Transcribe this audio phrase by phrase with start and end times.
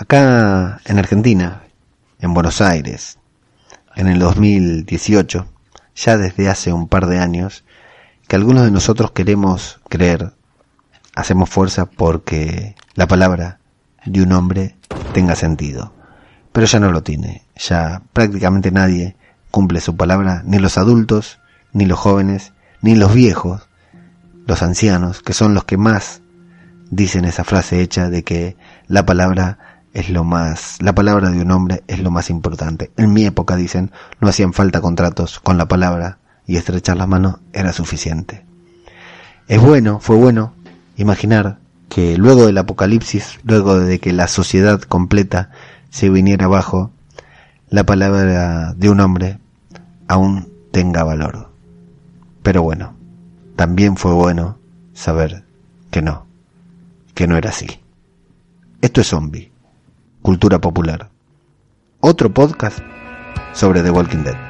[0.00, 1.64] Acá en Argentina,
[2.20, 3.18] en Buenos Aires,
[3.94, 5.46] en el 2018,
[5.94, 7.64] ya desde hace un par de años,
[8.26, 10.32] que algunos de nosotros queremos creer,
[11.14, 13.60] hacemos fuerza porque la palabra
[14.06, 14.74] de un hombre
[15.12, 15.92] tenga sentido.
[16.50, 19.16] Pero ya no lo tiene, ya prácticamente nadie
[19.50, 21.40] cumple su palabra, ni los adultos,
[21.74, 23.68] ni los jóvenes, ni los viejos,
[24.46, 26.22] los ancianos, que son los que más
[26.90, 28.56] dicen esa frase hecha de que
[28.88, 29.58] la palabra
[29.92, 32.90] es lo más, la palabra de un hombre es lo más importante.
[32.96, 33.90] En mi época, dicen,
[34.20, 38.44] no hacían falta contratos con la palabra y estrechar la mano era suficiente.
[39.48, 40.54] Es bueno, fue bueno
[40.96, 45.50] imaginar que luego del apocalipsis, luego de que la sociedad completa
[45.90, 46.92] se viniera abajo,
[47.68, 49.38] la palabra de un hombre
[50.06, 51.50] aún tenga valor.
[52.44, 52.94] Pero bueno,
[53.56, 54.56] también fue bueno
[54.94, 55.44] saber
[55.90, 56.26] que no,
[57.14, 57.66] que no era así.
[58.80, 59.50] Esto es zombie
[60.22, 61.08] cultura popular.
[62.00, 62.78] Otro podcast
[63.52, 64.49] sobre The Walking Dead.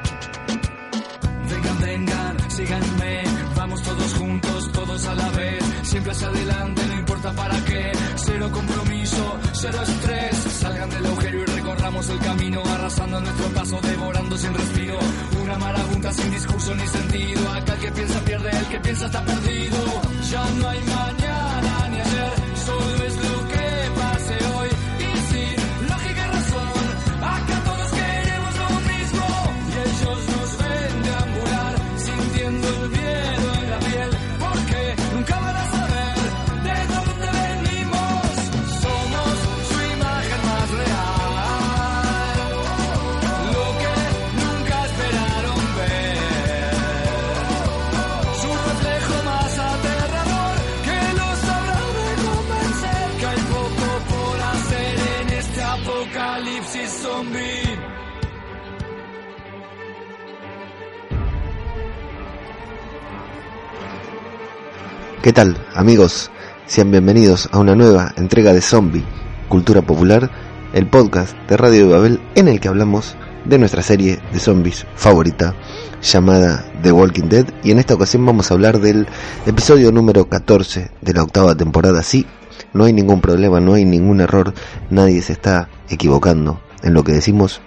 [65.21, 66.31] ¿Qué tal, amigos?
[66.65, 69.05] Sean bienvenidos a una nueva entrega de Zombie,
[69.49, 70.31] Cultura Popular,
[70.73, 73.15] el podcast de Radio de Babel en el que hablamos
[73.45, 75.53] de nuestra serie de zombies favorita
[76.01, 79.05] llamada The Walking Dead y en esta ocasión vamos a hablar del
[79.45, 82.01] episodio número 14 de la octava temporada.
[82.01, 82.25] Sí,
[82.73, 84.55] no hay ningún problema, no hay ningún error,
[84.89, 87.61] nadie se está equivocando en lo que decimos.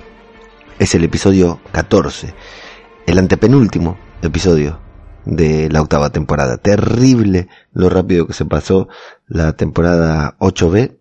[0.81, 2.35] Es el episodio 14,
[3.07, 4.81] el antepenúltimo episodio
[5.25, 6.59] de la octava temporada.
[6.59, 8.89] Terrible lo rápido que se pasó
[9.27, 10.97] la temporada 8B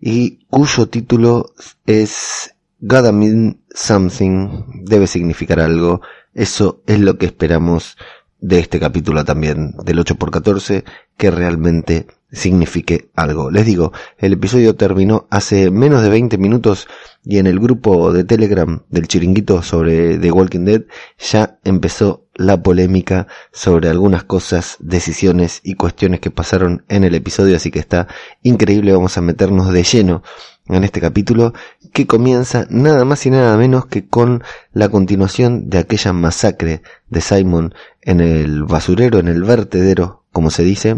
[0.00, 1.52] y cuyo título
[1.86, 6.00] es Gotta Mean Something, debe significar algo.
[6.34, 7.96] Eso es lo que esperamos
[8.40, 10.84] de este capítulo también, del 8x14,
[11.16, 13.50] que realmente signifique algo.
[13.50, 16.86] Les digo, el episodio terminó hace menos de 20 minutos
[17.24, 20.82] y en el grupo de Telegram del chiringuito sobre The Walking Dead
[21.18, 27.56] ya empezó la polémica sobre algunas cosas, decisiones y cuestiones que pasaron en el episodio,
[27.56, 28.06] así que está
[28.42, 30.22] increíble, vamos a meternos de lleno
[30.68, 31.52] en este capítulo
[31.92, 37.20] que comienza nada más y nada menos que con la continuación de aquella masacre de
[37.20, 40.96] Simon en el basurero, en el vertedero, como se dice,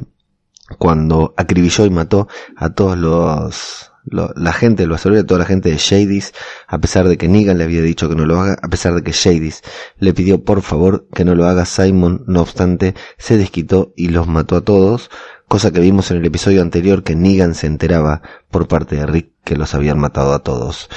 [0.79, 5.71] cuando acribilló y mató a todos los, lo- la gente del basurero, toda la gente
[5.71, 6.33] de Shadys,
[6.67, 9.03] a pesar de que Negan le había dicho que no lo haga, a pesar de
[9.03, 9.63] que Shadys
[9.99, 14.27] le pidió por favor que no lo haga, Simon, no obstante, se desquitó y los
[14.27, 15.11] mató a todos,
[15.49, 19.33] cosa que vimos en el episodio anterior que Negan se enteraba por parte de Rick
[19.45, 20.89] que los habían matado a todos.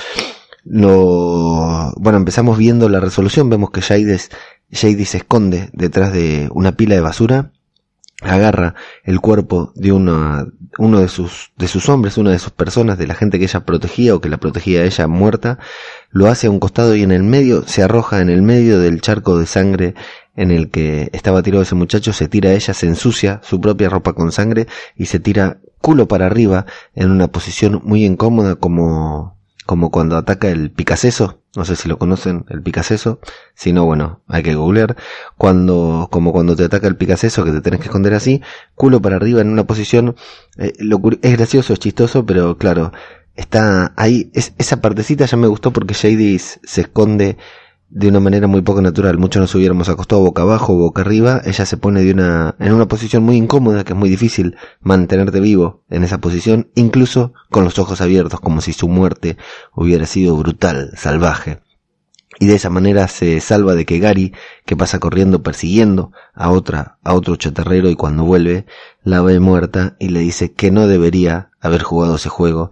[0.66, 4.30] No, bueno, empezamos viendo la resolución, vemos que Shadys,
[4.72, 7.52] Shady se esconde detrás de una pila de basura,
[8.24, 10.48] agarra el cuerpo de una,
[10.78, 13.66] uno de sus, de sus hombres, una de sus personas, de la gente que ella
[13.66, 15.60] protegía o que la protegía a ella muerta,
[16.10, 19.02] lo hace a un costado y en el medio, se arroja en el medio del
[19.02, 19.96] charco de sangre
[20.36, 23.90] en el que estaba tirado ese muchacho, se tira a ella, se ensucia su propia
[23.90, 26.66] ropa con sangre y se tira culo para arriba
[26.96, 31.98] en una posición muy incómoda como, como cuando ataca el picaceso, no sé si lo
[31.98, 33.20] conocen, el picaceso,
[33.54, 34.96] si no, bueno, hay que googlear,
[35.38, 38.42] cuando, como cuando te ataca el picaceso que te tenés que esconder así,
[38.76, 40.16] culo para arriba en una posición,
[40.58, 42.92] eh, lo es gracioso, es chistoso, pero claro,
[43.36, 47.38] está ahí, es, esa partecita ya me gustó porque Shady se esconde
[47.96, 49.20] de una manera muy poco natural.
[49.20, 51.42] Muchos nos hubiéramos acostado boca abajo o boca arriba.
[51.46, 55.40] Ella se pone de una, en una posición muy incómoda, que es muy difícil mantenerte
[55.40, 59.38] vivo en esa posición, incluso con los ojos abiertos, como si su muerte
[59.76, 61.60] hubiera sido brutal, salvaje.
[62.40, 64.34] Y de esa manera se salva de que Gary,
[64.66, 68.66] que pasa corriendo persiguiendo a otra, a otro chatarrero y cuando vuelve,
[69.04, 72.72] la ve muerta y le dice que no debería haber jugado ese juego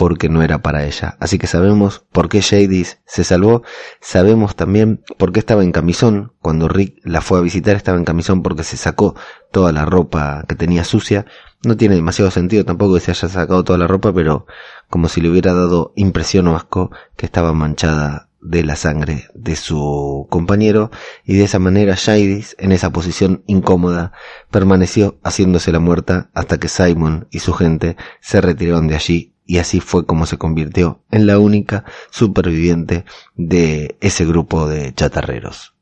[0.00, 1.18] porque no era para ella.
[1.20, 3.64] Así que sabemos por qué Jadis se salvó,
[4.00, 8.06] sabemos también por qué estaba en camisón, cuando Rick la fue a visitar estaba en
[8.06, 9.14] camisón porque se sacó
[9.52, 11.26] toda la ropa que tenía sucia,
[11.66, 14.46] no tiene demasiado sentido tampoco que se haya sacado toda la ropa, pero
[14.88, 19.54] como si le hubiera dado impresión o asco que estaba manchada de la sangre de
[19.54, 20.90] su compañero.
[21.26, 24.12] Y de esa manera Jadis en esa posición incómoda
[24.50, 29.58] permaneció haciéndose la muerta hasta que Simon y su gente se retiraron de allí y
[29.58, 33.04] así fue como se convirtió en la única superviviente
[33.34, 35.74] de ese grupo de chatarreros.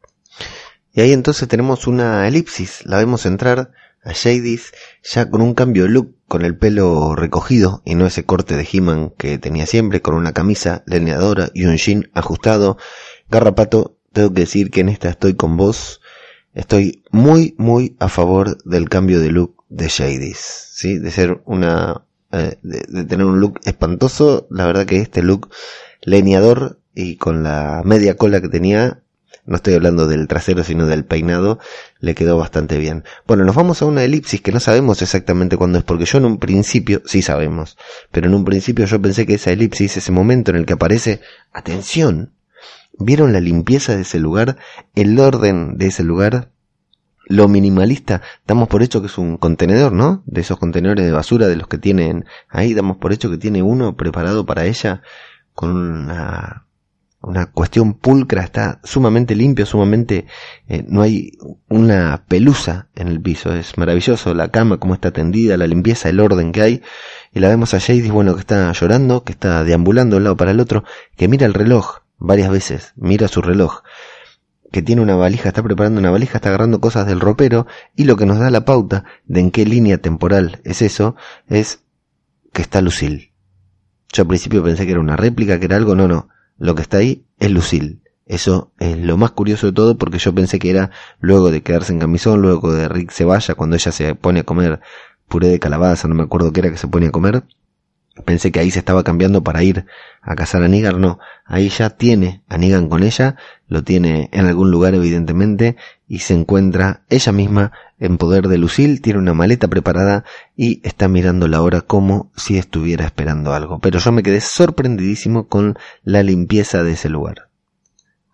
[0.90, 3.72] Y ahí entonces tenemos una elipsis, la vemos entrar
[4.02, 4.72] a Jadis
[5.02, 8.66] ya con un cambio de look, con el pelo recogido y no ese corte de
[8.72, 12.78] He-Man que tenía siempre, con una camisa leneadora y un jean ajustado.
[13.28, 16.00] Garrapato, tengo que decir que en esta estoy con vos.
[16.54, 20.38] Estoy muy, muy a favor del cambio de look de Jadis,
[20.72, 20.98] ¿sí?
[20.98, 24.46] De ser una, eh, de, de tener un look espantoso.
[24.50, 25.50] La verdad que este look
[26.02, 29.02] leneador y con la media cola que tenía
[29.48, 31.58] no estoy hablando del trasero, sino del peinado,
[32.00, 33.04] le quedó bastante bien.
[33.26, 36.26] Bueno, nos vamos a una elipsis que no sabemos exactamente cuándo es, porque yo en
[36.26, 37.78] un principio, sí sabemos,
[38.12, 41.20] pero en un principio yo pensé que esa elipsis, ese momento en el que aparece,
[41.50, 42.34] atención,
[42.98, 44.58] ¿vieron la limpieza de ese lugar?
[44.94, 46.50] El orden de ese lugar,
[47.28, 50.22] lo minimalista, damos por hecho que es un contenedor, ¿no?
[50.26, 53.62] De esos contenedores de basura de los que tienen ahí, damos por hecho que tiene
[53.62, 55.02] uno preparado para ella
[55.54, 56.64] con una
[57.20, 60.26] una cuestión pulcra, está sumamente limpio, sumamente,
[60.68, 61.32] eh, no hay
[61.68, 66.20] una pelusa en el piso, es maravilloso, la cama como está tendida, la limpieza, el
[66.20, 66.82] orden que hay,
[67.32, 70.36] y la vemos a Jadis, bueno, que está llorando, que está deambulando de un lado
[70.36, 70.84] para el otro,
[71.16, 73.82] que mira el reloj varias veces, mira su reloj,
[74.70, 77.66] que tiene una valija, está preparando una valija, está agarrando cosas del ropero,
[77.96, 81.16] y lo que nos da la pauta de en qué línea temporal es eso,
[81.48, 81.80] es
[82.52, 83.32] que está Lucille.
[84.12, 86.28] Yo al principio pensé que era una réplica, que era algo, no, no,
[86.58, 88.00] lo que está ahí es Lucille.
[88.26, 91.94] Eso es lo más curioso de todo porque yo pensé que era luego de quedarse
[91.94, 94.80] en camisón, luego de Rick se vaya, cuando ella se pone a comer
[95.28, 97.44] puré de calabaza, no me acuerdo qué era que se pone a comer.
[98.24, 99.86] Pensé que ahí se estaba cambiando para ir
[100.22, 101.18] a cazar a Nigar, no.
[101.44, 103.36] Ahí ya tiene a Negan con ella,
[103.68, 105.76] lo tiene en algún lugar evidentemente,
[106.06, 110.24] y se encuentra ella misma en poder de Lucille, tiene una maleta preparada
[110.56, 113.78] y está mirando la hora como si estuviera esperando algo.
[113.80, 117.48] Pero yo me quedé sorprendidísimo con la limpieza de ese lugar.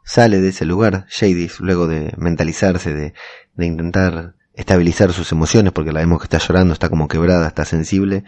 [0.04, 3.14] Sale de ese lugar Jadis luego de mentalizarse, de,
[3.54, 7.64] de intentar estabilizar sus emociones, porque la vemos que está llorando, está como quebrada, está
[7.64, 8.24] sensible,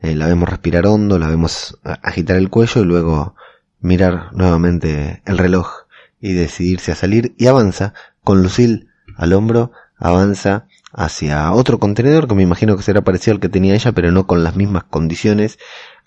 [0.00, 3.34] eh, la vemos respirar hondo, la vemos agitar el cuello y luego
[3.80, 5.84] mirar nuevamente el reloj
[6.20, 7.92] y decidirse a salir y avanza
[8.22, 8.86] con Lucille
[9.16, 13.74] al hombro, avanza hacia otro contenedor que me imagino que será parecido al que tenía
[13.74, 15.58] ella, pero no con las mismas condiciones,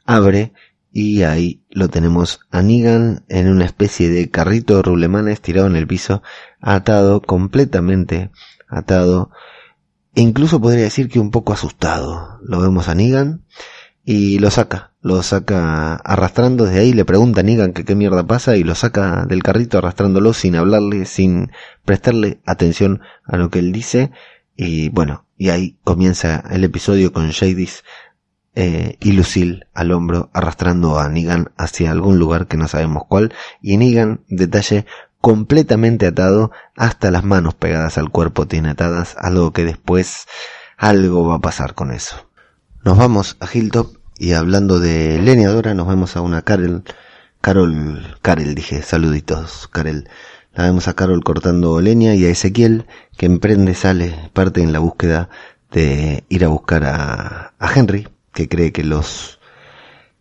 [0.06, 0.54] abre
[0.92, 5.76] y ahí lo tenemos a Negan en una especie de carrito de rublemanes tirado en
[5.76, 6.24] el piso,
[6.62, 8.32] atado, completamente
[8.68, 9.32] atado,
[10.18, 12.40] e incluso podría decir que un poco asustado.
[12.42, 13.46] Lo vemos a Negan
[14.04, 18.26] y lo saca, lo saca arrastrando desde ahí, le pregunta a Negan que qué mierda
[18.26, 21.52] pasa y lo saca del carrito arrastrándolo sin hablarle, sin
[21.86, 24.10] prestarle atención a lo que él dice
[24.56, 27.84] y bueno, y ahí comienza el episodio con Jadis
[28.56, 33.36] eh, y Lucille al hombro arrastrando a Negan hacia algún lugar que no sabemos cuál
[33.62, 34.88] y Negan, detalle,
[35.22, 40.26] completamente atado hasta las manos pegadas al cuerpo tiene atadas, algo que después
[40.78, 42.30] algo va a pasar con eso.
[42.84, 46.84] Nos vamos a Hilltop y hablando de leñadora nos vamos a una Carol,
[47.42, 50.08] Carol, Carol dije, saluditos, Carol
[50.58, 54.80] la vemos a Carol cortando leña y a Ezequiel que emprende, sale, parte en la
[54.80, 55.30] búsqueda
[55.72, 59.37] de ir a buscar a, a Henry, que cree que los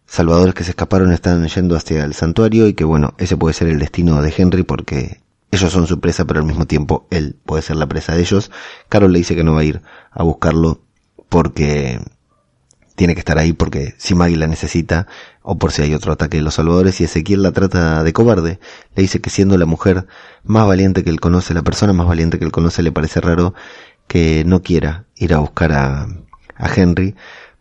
[0.07, 3.69] salvadores que se escaparon están yendo hacia el santuario y que bueno, ese puede ser
[3.69, 5.21] el destino de Henry porque
[5.51, 8.51] ellos son su presa, pero al mismo tiempo él puede ser la presa de ellos.
[8.89, 10.81] Carol le dice que no va a ir a buscarlo
[11.29, 12.01] porque
[12.95, 15.07] tiene que estar ahí porque si Maggie la necesita
[15.43, 18.59] o por si hay otro ataque de los salvadores y Ezequiel la trata de cobarde.
[18.95, 20.07] Le dice que siendo la mujer
[20.45, 23.55] más valiente que él conoce, la persona más valiente que él conoce, le parece raro
[24.09, 26.09] que no quiera ir a buscar a,
[26.57, 27.15] a Henry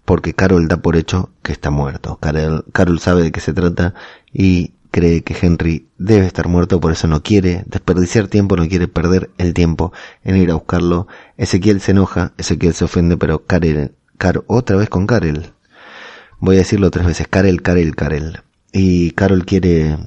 [0.05, 2.17] porque Carol da por hecho que está muerto.
[2.21, 3.95] Carol, Carol sabe de qué se trata
[4.31, 8.87] y cree que Henry debe estar muerto, por eso no quiere desperdiciar tiempo, no quiere
[8.87, 9.91] perder el tiempo
[10.23, 11.07] en ir a buscarlo.
[11.35, 13.91] Ezequiel se enoja, Ezequiel se ofende, pero Carol
[14.47, 15.51] otra vez con Karel.
[16.39, 18.43] Voy a decirlo tres veces, Karel, Karel, Karel.
[18.71, 19.97] Y Carol quiere,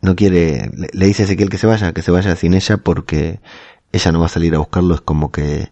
[0.00, 3.40] no quiere, le, dice a Ezequiel que se vaya, que se vaya sin ella porque
[3.92, 5.70] ella no va a salir a buscarlo, es como que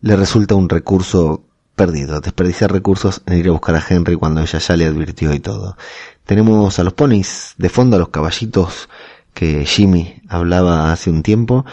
[0.00, 4.58] le resulta un recurso perdido, desperdiciar recursos en ir a buscar a Henry cuando ella
[4.58, 5.76] ya le advirtió y todo.
[6.24, 8.88] Tenemos a los ponis de fondo, a los caballitos
[9.34, 11.66] que Jimmy hablaba hace un tiempo.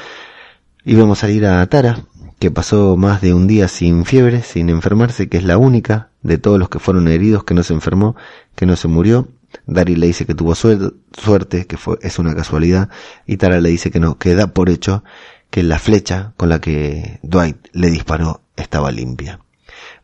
[0.84, 2.06] Y vamos a salir a Tara,
[2.40, 6.40] que pasó más de un día sin fiebre, sin enfermarse, que es la única de
[6.40, 8.16] todos los que fueron heridos que no se enfermó,
[8.56, 9.28] que no se murió.
[9.68, 12.90] Daryl le dice que tuvo suerte, que fue, es una casualidad,
[13.28, 15.04] y Tara le dice que no, que da por hecho
[15.52, 19.40] que la flecha con la que Dwight le disparó estaba limpia.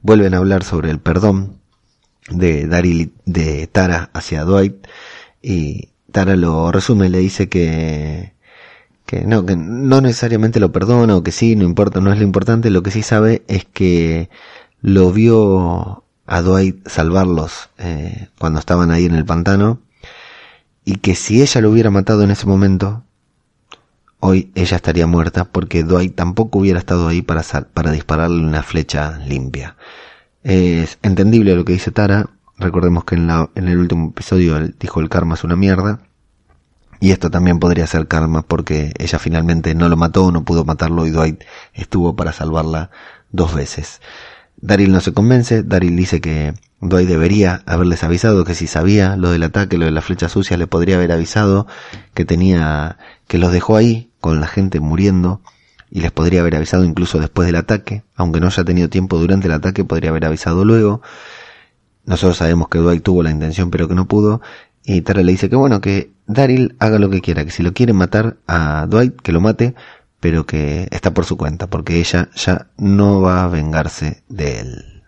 [0.08, 1.58] Vuelven a hablar sobre el perdón
[2.30, 4.88] de Daryl, de Tara hacia Dwight,
[5.42, 8.32] y Tara lo resume, le dice que
[9.06, 12.24] que no, que no necesariamente lo perdona o que sí, no importa, no es lo
[12.24, 14.30] importante, lo que sí sabe es que
[14.80, 19.82] lo vio a Dwight salvarlos eh, cuando estaban ahí en el pantano
[20.86, 23.04] y que si ella lo hubiera matado en ese momento,
[24.20, 27.44] hoy ella estaría muerta porque Dwight tampoco hubiera estado ahí para,
[27.74, 29.76] para dispararle una flecha limpia.
[30.44, 35.00] Es entendible lo que dice Tara, recordemos que en, la, en el último episodio dijo
[35.00, 36.00] el karma es una mierda,
[37.00, 41.06] y esto también podría ser karma porque ella finalmente no lo mató, no pudo matarlo
[41.06, 41.44] y Dwight
[41.74, 42.90] estuvo para salvarla
[43.32, 44.02] dos veces.
[44.60, 49.30] Daryl no se convence, Daryl dice que Dwight debería haberles avisado que si sabía lo
[49.30, 51.68] del ataque, lo de la flecha sucia, le podría haber avisado
[52.16, 52.98] que tenía,
[53.28, 55.42] que los dejó ahí con la gente muriendo
[55.90, 59.48] y les podría haber avisado incluso después del ataque, aunque no haya tenido tiempo durante
[59.48, 61.02] el ataque, podría haber avisado luego.
[62.06, 64.42] Nosotros sabemos que Dwight tuvo la intención pero que no pudo
[64.84, 67.74] y Tara le dice que bueno, que Daryl haga lo que quiera, que si lo
[67.74, 69.76] quiere matar a Dwight, que lo mate,
[70.22, 75.04] pero que está por su cuenta, porque ella ya no va a vengarse de él.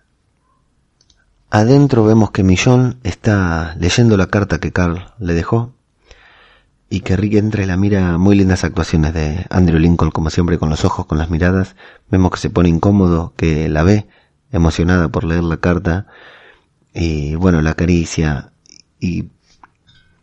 [1.49, 5.73] Adentro vemos que Millón está leyendo la carta que Carl le dejó
[6.89, 10.57] y que Rick entra y la mira muy lindas actuaciones de Andrew Lincoln, como siempre,
[10.57, 11.75] con los ojos, con las miradas.
[12.09, 14.07] Vemos que se pone incómodo, que la ve
[14.51, 16.07] emocionada por leer la carta.
[16.93, 18.51] Y bueno, la acaricia
[18.99, 19.29] y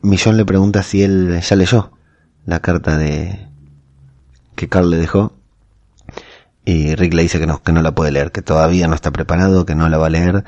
[0.02, 1.92] Millón le pregunta si él ya leyó
[2.44, 3.48] la carta de
[4.56, 5.34] que Carl le dejó.
[6.64, 9.12] Y Rick le dice que no, que no la puede leer, que todavía no está
[9.12, 10.44] preparado, que no la va a leer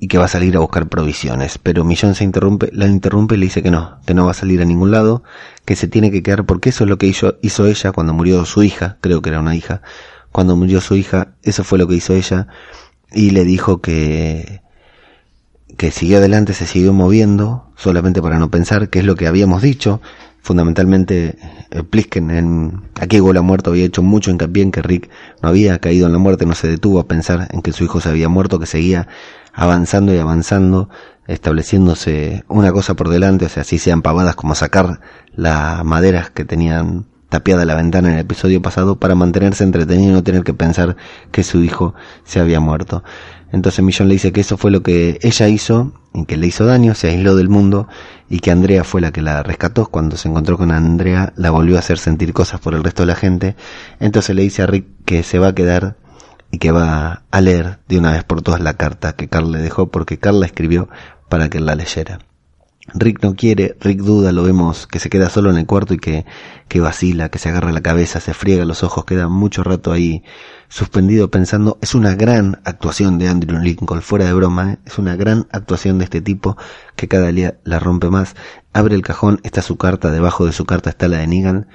[0.00, 1.58] y que va a salir a buscar provisiones.
[1.58, 4.34] Pero Millón se interrumpe, la interrumpe y le dice que no, que no va a
[4.34, 5.22] salir a ningún lado,
[5.66, 8.62] que se tiene que quedar porque eso es lo que hizo, ella cuando murió su
[8.62, 9.82] hija, creo que era una hija,
[10.32, 12.48] cuando murió su hija, eso fue lo que hizo ella
[13.12, 14.62] y le dijo que
[15.76, 19.62] que siguió adelante, se siguió moviendo, solamente para no pensar, que es lo que habíamos
[19.62, 20.02] dicho.
[20.42, 21.38] Fundamentalmente,
[21.70, 25.08] eh, Plisken en llegó la muerte había hecho mucho hincapié en que Rick
[25.42, 28.00] no había caído en la muerte, no se detuvo a pensar en que su hijo
[28.02, 29.08] se había muerto, que seguía
[29.52, 30.88] avanzando y avanzando,
[31.26, 35.00] estableciéndose una cosa por delante, o sea, así sean pavadas como sacar
[35.34, 40.14] las maderas que tenían tapiada la ventana en el episodio pasado para mantenerse entretenido y
[40.14, 40.96] no tener que pensar
[41.30, 43.02] que su hijo se había muerto.
[43.52, 46.66] Entonces Millón le dice que eso fue lo que ella hizo y que le hizo
[46.66, 47.88] daño, se aisló del mundo
[48.28, 49.86] y que Andrea fue la que la rescató.
[49.86, 53.06] Cuando se encontró con Andrea la volvió a hacer sentir cosas por el resto de
[53.06, 53.56] la gente.
[53.98, 55.96] Entonces le dice a Rick que se va a quedar
[56.50, 59.58] y que va a leer de una vez por todas la carta que Carl le
[59.58, 60.88] dejó porque Carl la escribió
[61.28, 62.18] para que él la leyera.
[62.94, 65.98] Rick no quiere, Rick duda, lo vemos que se queda solo en el cuarto y
[65.98, 66.24] que,
[66.68, 70.24] que vacila, que se agarra la cabeza, se friega los ojos, queda mucho rato ahí
[70.68, 74.78] suspendido pensando, es una gran actuación de Andrew Lincoln, fuera de broma, ¿eh?
[74.86, 76.56] es una gran actuación de este tipo
[76.96, 78.34] que cada día la rompe más.
[78.72, 81.68] Abre el cajón, está su carta, debajo de su carta está la de Negan,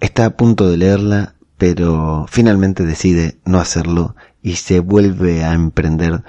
[0.00, 6.22] está a punto de leerla, pero finalmente decide no hacerlo y se vuelve a emprender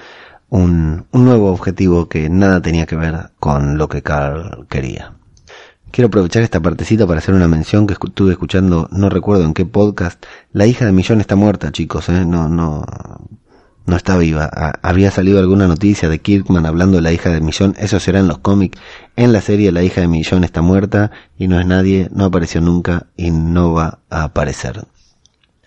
[0.50, 5.14] un, un nuevo objetivo que nada tenía que ver con lo que Carl quería.
[5.90, 9.66] Quiero aprovechar esta partecita para hacer una mención que estuve escuchando, no recuerdo en qué
[9.66, 10.22] podcast.
[10.52, 12.26] La hija de Millón está muerta, chicos, ¿eh?
[12.26, 12.84] no, no,
[13.86, 14.50] no está viva.
[14.82, 18.28] había salido alguna noticia de Kirkman hablando de la hija de Millón, eso será en
[18.28, 18.78] los cómics.
[19.16, 22.60] En la serie la hija de Millón está muerta y no es nadie, no apareció
[22.60, 24.86] nunca y no va a aparecer.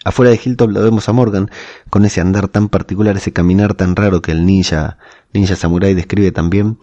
[0.04, 1.50] Afuera de Hilltop lo vemos a Morgan
[1.90, 4.98] con ese andar tan particular, ese caminar tan raro que el ninja,
[5.32, 6.78] ninja samurai describe también.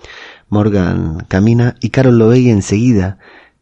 [0.50, 3.20] Morgan camina y Carol lo ve y enseguida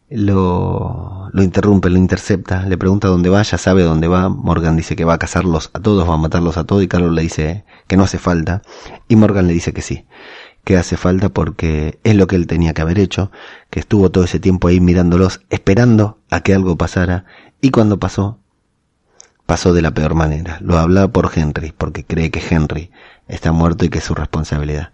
[0.10, 4.30] lo, lo interrumpe, lo intercepta, le pregunta dónde va, ya sabe dónde va.
[4.30, 7.14] Morgan dice que va a cazarlos a todos, va a matarlos a todos y Carol
[7.14, 8.62] le dice que no hace falta
[9.08, 10.06] y Morgan le dice que sí
[10.64, 13.32] que hace falta porque es lo que él tenía que haber hecho,
[13.72, 17.26] que estuvo todo ese tiempo ahí mirándolos, esperando a que algo pasara,
[17.60, 18.38] y cuando pasó,
[19.50, 20.60] pasó de la peor manera.
[20.62, 22.92] Lo habla por Henry, porque cree que Henry
[23.28, 24.92] está muerto y que es su responsabilidad.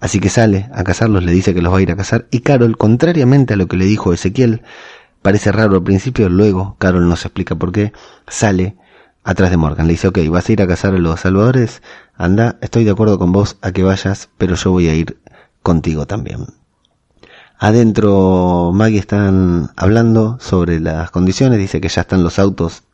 [0.00, 2.40] Así que sale a cazarlos, le dice que los va a ir a cazar, y
[2.40, 4.62] Carol, contrariamente a lo que le dijo Ezequiel,
[5.20, 7.92] parece raro al principio, luego Carol nos explica por qué,
[8.26, 8.76] sale
[9.24, 9.86] atrás de Morgan.
[9.86, 11.82] Le dice, ok, vas a ir a cazar a los salvadores,
[12.16, 15.18] anda, estoy de acuerdo con vos a que vayas, pero yo voy a ir
[15.62, 16.46] contigo también.
[17.58, 22.84] Adentro Maggie están hablando sobre las condiciones, dice que ya están los autos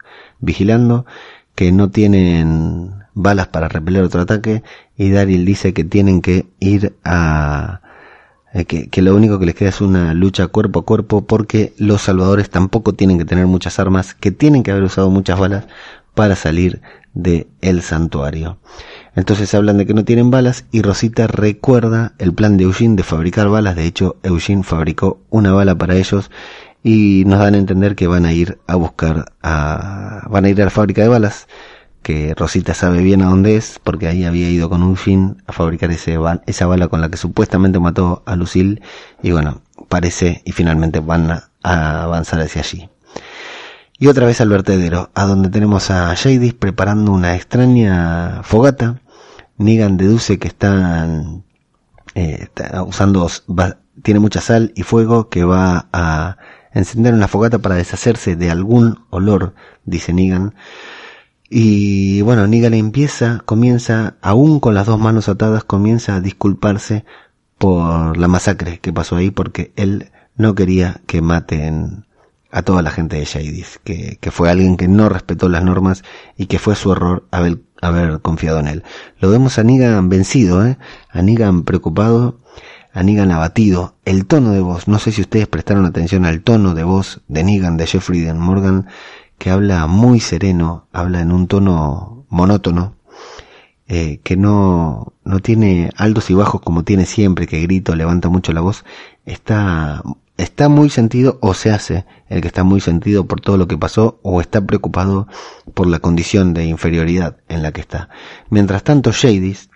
[0.44, 1.06] vigilando,
[1.54, 4.62] que no tienen balas para repeler otro ataque
[4.96, 7.80] y Daryl dice que tienen que ir a
[8.54, 12.02] eh, que, lo único que les queda es una lucha cuerpo a cuerpo porque los
[12.02, 15.66] salvadores tampoco tienen que tener muchas armas, que tienen que haber usado muchas balas
[16.14, 16.80] para salir
[17.14, 18.58] de el santuario.
[19.16, 23.02] Entonces hablan de que no tienen balas y Rosita recuerda el plan de Eugene de
[23.02, 23.74] fabricar balas.
[23.74, 26.30] De hecho, Eugene fabricó una bala para ellos
[26.84, 30.60] y nos dan a entender que van a ir a buscar a, van a ir
[30.60, 31.48] a la fábrica de balas
[32.04, 35.52] que Rosita sabe bien a dónde es, porque ahí había ido con un fin a
[35.52, 38.82] fabricar ese, esa bala con la que supuestamente mató a Lucille,
[39.22, 42.90] y bueno, parece, y finalmente van a, avanzar hacia allí.
[43.98, 49.00] Y otra vez al vertedero, a donde tenemos a Jadis preparando una extraña fogata.
[49.56, 51.44] Negan deduce que están
[52.14, 52.48] eh,
[52.86, 53.30] usando,
[54.02, 56.36] tiene mucha sal y fuego que va a
[56.74, 59.54] encender una fogata para deshacerse de algún olor,
[59.84, 60.54] dice Negan.
[61.48, 67.04] Y bueno, Negan empieza, comienza, aún con las dos manos atadas, comienza a disculparse
[67.58, 72.06] por la masacre que pasó ahí porque él no quería que maten
[72.50, 76.04] a toda la gente de Shadis, que, que fue alguien que no respetó las normas
[76.36, 78.84] y que fue su error haber, haber confiado en él.
[79.18, 80.78] Lo vemos a Negan vencido, ¿eh?
[81.10, 82.38] a Negan preocupado,
[82.94, 83.96] a Negan abatido.
[84.04, 87.42] El tono de voz, no sé si ustedes prestaron atención al tono de voz de
[87.42, 88.86] Negan, de Jeffrey de Morgan,
[89.36, 92.94] que habla muy sereno, habla en un tono monótono,
[93.88, 98.52] eh, que no, no tiene altos y bajos como tiene siempre, que grito, levanta mucho
[98.52, 98.84] la voz,
[99.26, 100.00] está,
[100.36, 103.76] está muy sentido o se hace el que está muy sentido por todo lo que
[103.76, 105.26] pasó o está preocupado
[105.74, 108.08] por la condición de inferioridad en la que está.
[108.50, 109.68] Mientras tanto, Shadis,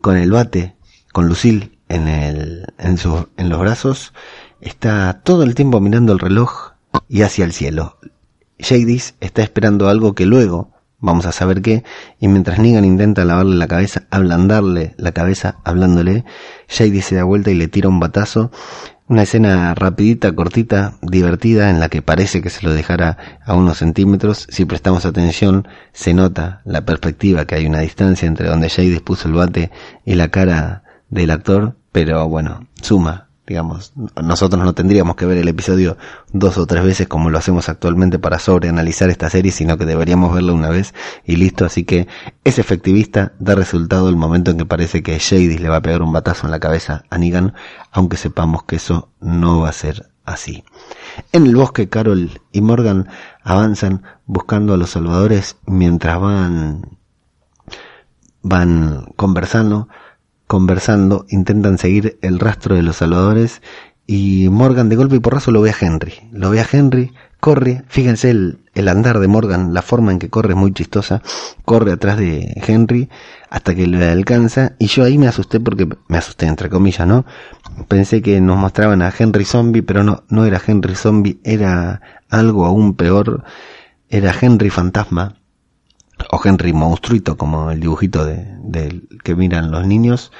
[0.00, 0.76] con el bate,
[1.12, 2.96] con Lucille en el, en
[3.36, 4.14] en los brazos,
[4.60, 6.72] está todo el tiempo mirando el reloj
[7.08, 7.98] y hacia el cielo.
[8.58, 11.82] Jadis está esperando algo que luego vamos a saber qué,
[12.18, 16.24] y mientras Negan intenta lavarle la cabeza, ablandarle la cabeza, hablándole,
[16.68, 18.50] Jadis se da vuelta y le tira un batazo,
[19.08, 23.78] una escena rapidita, cortita, divertida, en la que parece que se lo dejara a unos
[23.78, 29.00] centímetros, si prestamos atención, se nota la perspectiva que hay una distancia entre donde Jadis
[29.00, 29.70] puso el bate
[30.04, 35.48] y la cara del actor, pero bueno, suma, digamos, nosotros no tendríamos que ver el
[35.48, 35.96] episodio
[36.32, 40.32] dos o tres veces como lo hacemos actualmente para sobreanalizar esta serie, sino que deberíamos
[40.32, 42.06] verlo una vez y listo, así que
[42.44, 46.02] es efectivista, da resultado el momento en que parece que Shady le va a pegar
[46.02, 47.54] un batazo en la cabeza a Negan,
[47.90, 50.62] aunque sepamos que eso no va a ser así.
[51.32, 53.08] En el bosque, Carol y Morgan
[53.42, 57.00] avanzan buscando a los salvadores mientras van
[58.42, 59.88] van conversando
[60.50, 63.62] conversando, intentan seguir el rastro de los salvadores
[64.04, 66.14] y Morgan de golpe y porrazo lo ve a Henry.
[66.32, 70.28] Lo ve a Henry, corre, fíjense el, el andar de Morgan, la forma en que
[70.28, 71.22] corre es muy chistosa,
[71.64, 73.08] corre atrás de Henry
[73.48, 77.24] hasta que le alcanza y yo ahí me asusté porque me asusté entre comillas, ¿no?
[77.86, 82.66] Pensé que nos mostraban a Henry Zombie, pero no, no era Henry Zombie, era algo
[82.66, 83.44] aún peor,
[84.08, 85.39] era Henry Fantasma,
[86.30, 90.32] o Henry Monstruito, como el dibujito de, que miran los niños,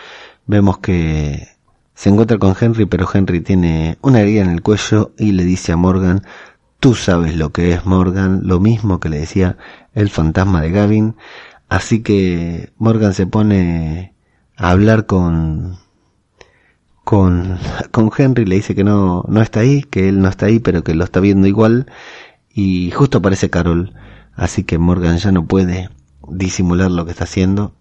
[0.46, 1.48] vemos que
[1.94, 5.72] se encuentra con Henry, pero Henry tiene una herida en el cuello y le dice
[5.72, 6.22] a Morgan,
[6.78, 9.56] tú sabes lo que es Morgan, lo mismo que le decía
[9.94, 11.16] el fantasma de Gavin,
[11.68, 14.14] así que Morgan se pone
[14.56, 15.78] a hablar con
[17.04, 17.58] con,
[17.90, 20.84] con Henry, le dice que no, no está ahí, que él no está ahí, pero
[20.84, 21.86] que lo está viendo igual,
[22.54, 23.94] y justo aparece Carol
[24.34, 25.90] Así que Morgan ya no puede
[26.28, 27.74] disimular lo que está haciendo.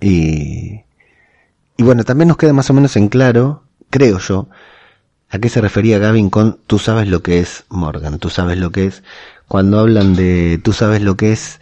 [0.00, 0.82] Y,
[1.76, 4.48] y bueno, también nos queda más o menos en claro, creo yo,
[5.30, 8.70] a qué se refería Gavin con tú sabes lo que es Morgan, tú sabes lo
[8.72, 9.02] que es.
[9.48, 11.60] Cuando hablan de tú sabes lo que es,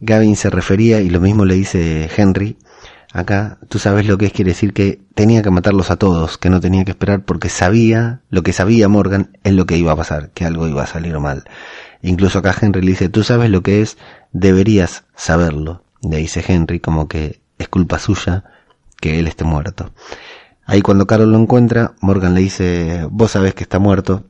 [0.00, 2.56] Gavin se refería, y lo mismo le dice Henry,
[3.12, 6.50] acá, tú sabes lo que es, quiere decir que tenía que matarlos a todos, que
[6.50, 9.96] no tenía que esperar porque sabía, lo que sabía Morgan es lo que iba a
[9.96, 11.44] pasar, que algo iba a salir mal.
[12.02, 13.98] Incluso acá Henry le dice, tú sabes lo que es,
[14.32, 15.84] deberías saberlo.
[16.02, 18.44] Le dice Henry como que es culpa suya
[19.00, 19.92] que él esté muerto.
[20.66, 24.24] Ahí cuando Carol lo encuentra, Morgan le dice, vos sabés que está muerto,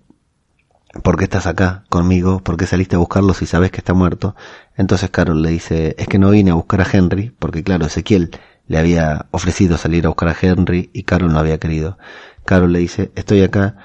[1.02, 2.42] ¿por qué estás acá conmigo?
[2.42, 4.34] ¿Por qué saliste a buscarlo si sabes que está muerto?
[4.76, 8.30] Entonces Carol le dice, es que no vine a buscar a Henry, porque claro, Ezequiel
[8.66, 11.98] le había ofrecido salir a buscar a Henry y Carol no había querido.
[12.44, 13.76] Carol le dice, estoy acá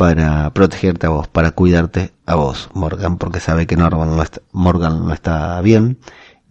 [0.00, 4.40] para protegerte a vos, para cuidarte a vos, Morgan, porque sabe que Norman no está,
[4.50, 5.98] Morgan no está bien.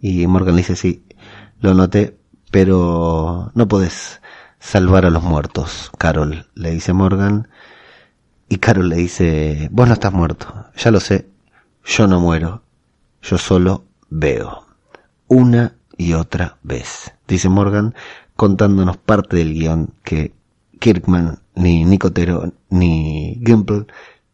[0.00, 1.04] Y Morgan dice, sí,
[1.58, 2.16] lo noté,
[2.52, 4.20] pero no podés
[4.60, 7.48] salvar a los muertos, Carol, le dice Morgan.
[8.48, 11.28] Y Carol le dice, vos no estás muerto, ya lo sé,
[11.84, 12.62] yo no muero,
[13.20, 14.64] yo solo veo.
[15.26, 17.96] Una y otra vez, dice Morgan,
[18.36, 20.32] contándonos parte del guion que
[20.78, 23.86] Kirkman, ni Nicotero, ni Gimple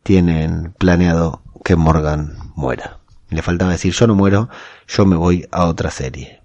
[0.03, 3.01] tienen planeado que Morgan muera.
[3.29, 4.49] Le faltaba decir yo no muero,
[4.87, 6.43] yo me voy a otra serie.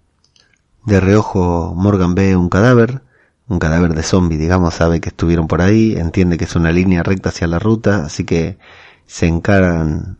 [0.85, 3.03] De reojo Morgan ve un cadáver,
[3.47, 7.03] un cadáver de zombie, digamos, sabe que estuvieron por ahí, entiende que es una línea
[7.03, 8.57] recta hacia la ruta, así que
[9.05, 10.17] se encaran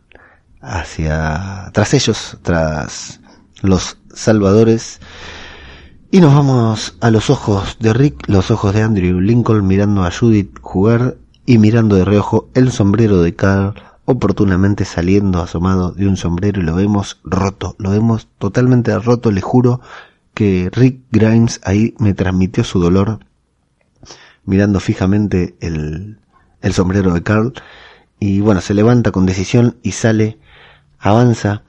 [0.60, 3.20] hacia tras ellos, tras
[3.62, 5.00] los salvadores
[6.14, 10.10] y nos vamos a los ojos de Rick, los ojos de Andrew Lincoln mirando a
[10.10, 16.18] Judith jugar y mirando de reojo el sombrero de Carl oportunamente saliendo asomado de un
[16.18, 19.80] sombrero y lo vemos roto, lo vemos totalmente roto, le juro
[20.34, 23.20] que Rick Grimes ahí me transmitió su dolor
[24.44, 26.18] mirando fijamente el,
[26.60, 27.54] el sombrero de Carl.
[28.20, 30.38] Y bueno, se levanta con decisión y sale,
[30.98, 31.62] avanza,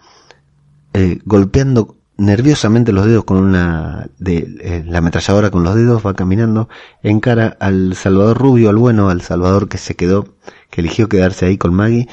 [0.92, 6.14] eh, golpeando nerviosamente los dedos con una de eh, la ametralladora con los dedos va
[6.14, 6.70] caminando
[7.02, 10.28] encara al Salvador Rubio al bueno al Salvador que se quedó
[10.70, 12.08] que eligió quedarse ahí con Maggie.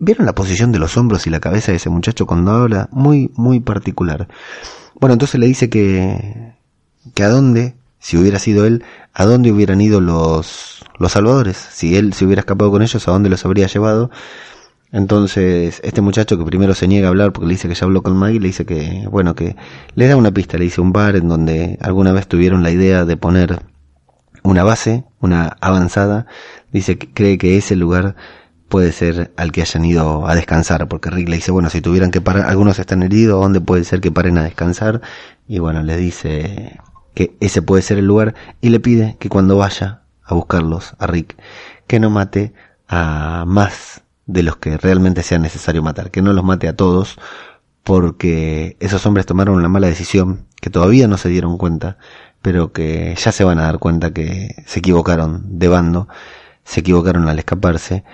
[0.00, 3.30] Vieron la posición de los hombros y la cabeza de ese muchacho cuando habla muy
[3.36, 4.28] muy particular.
[4.98, 6.54] Bueno entonces le dice que
[7.14, 8.84] que a dónde si hubiera sido él
[9.14, 11.56] a dónde hubieran ido los los salvadores.
[11.56, 14.10] Si él se hubiera escapado con ellos a dónde los habría llevado
[14.92, 18.02] entonces, este muchacho que primero se niega a hablar porque le dice que ya habló
[18.02, 19.56] con Maggie, le dice que, bueno, que
[19.94, 23.06] le da una pista, le dice un bar en donde alguna vez tuvieron la idea
[23.06, 23.62] de poner
[24.42, 26.26] una base, una avanzada,
[26.72, 28.16] dice que cree que ese lugar
[28.68, 32.10] puede ser al que hayan ido a descansar, porque Rick le dice, bueno, si tuvieran
[32.10, 35.00] que parar, algunos están heridos, ¿dónde puede ser que paren a descansar?
[35.48, 36.78] Y bueno, le dice
[37.14, 41.06] que ese puede ser el lugar y le pide que cuando vaya a buscarlos, a
[41.06, 41.36] Rick,
[41.86, 42.52] que no mate
[42.88, 47.18] a más de los que realmente sea necesario matar, que no los mate a todos,
[47.84, 51.98] porque esos hombres tomaron una mala decisión, que todavía no se dieron cuenta,
[52.40, 56.08] pero que ya se van a dar cuenta que se equivocaron de bando,
[56.64, 58.04] se equivocaron al escaparse,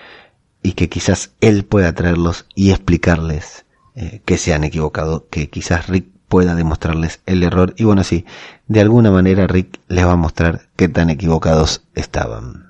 [0.62, 5.86] y que quizás él pueda traerlos y explicarles eh, que se han equivocado, que quizás
[5.88, 8.26] Rick pueda demostrarles el error, y bueno, sí,
[8.66, 12.67] de alguna manera Rick les va a mostrar qué tan equivocados estaban.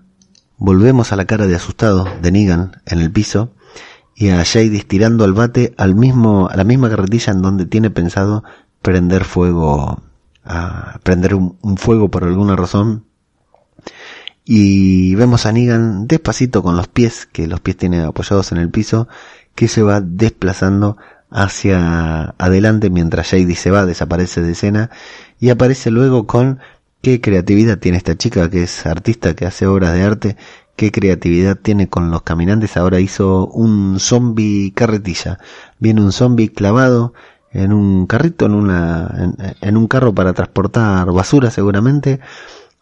[0.59, 3.53] Volvemos a la cara de asustado de Negan en el piso
[4.17, 7.91] y a Jadis tirando al bate al mismo, a la misma carretilla en donde tiene
[7.91, 8.43] pensado
[8.83, 10.03] prender fuego,
[10.45, 13.05] a prender un, fuego por alguna razón.
[14.45, 18.71] Y vemos a Negan despacito con los pies, que los pies tiene apoyados en el
[18.71, 19.07] piso,
[19.55, 20.97] que se va desplazando
[21.31, 24.91] hacia adelante mientras Jadis se va, desaparece de escena
[25.39, 26.59] y aparece luego con
[27.03, 30.37] qué creatividad tiene esta chica que es artista, que hace obras de arte,
[30.77, 32.77] qué creatividad tiene con los caminantes.
[32.77, 35.39] Ahora hizo un zombie carretilla.
[35.79, 37.15] Viene un zombie clavado
[37.51, 42.21] en un carrito, en, una, en, un carro para transportar basura seguramente.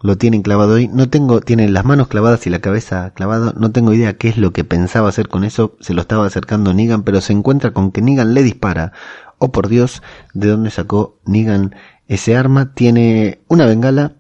[0.03, 0.89] Lo tienen clavado ahí.
[0.89, 3.55] No tengo, tiene las manos clavadas y la cabeza clavada.
[3.57, 5.75] No tengo idea qué es lo que pensaba hacer con eso.
[5.81, 8.93] Se lo estaba acercando Negan, pero se encuentra con que Negan le dispara.
[9.39, 10.03] Oh por Dios,
[10.35, 11.75] ¿de dónde sacó Negan
[12.09, 14.13] ese arma tiene una bengala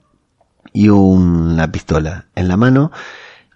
[0.72, 2.92] y una pistola en la mano.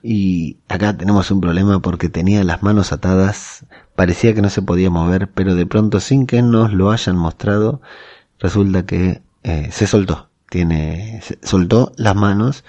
[0.02, 4.88] Y acá tenemos un problema porque tenía las manos atadas, parecía que no se podía
[4.88, 7.82] mover, pero de pronto sin que nos lo hayan mostrado,
[8.38, 10.30] resulta que eh, se soltó.
[10.48, 12.64] Tiene, soltó las manos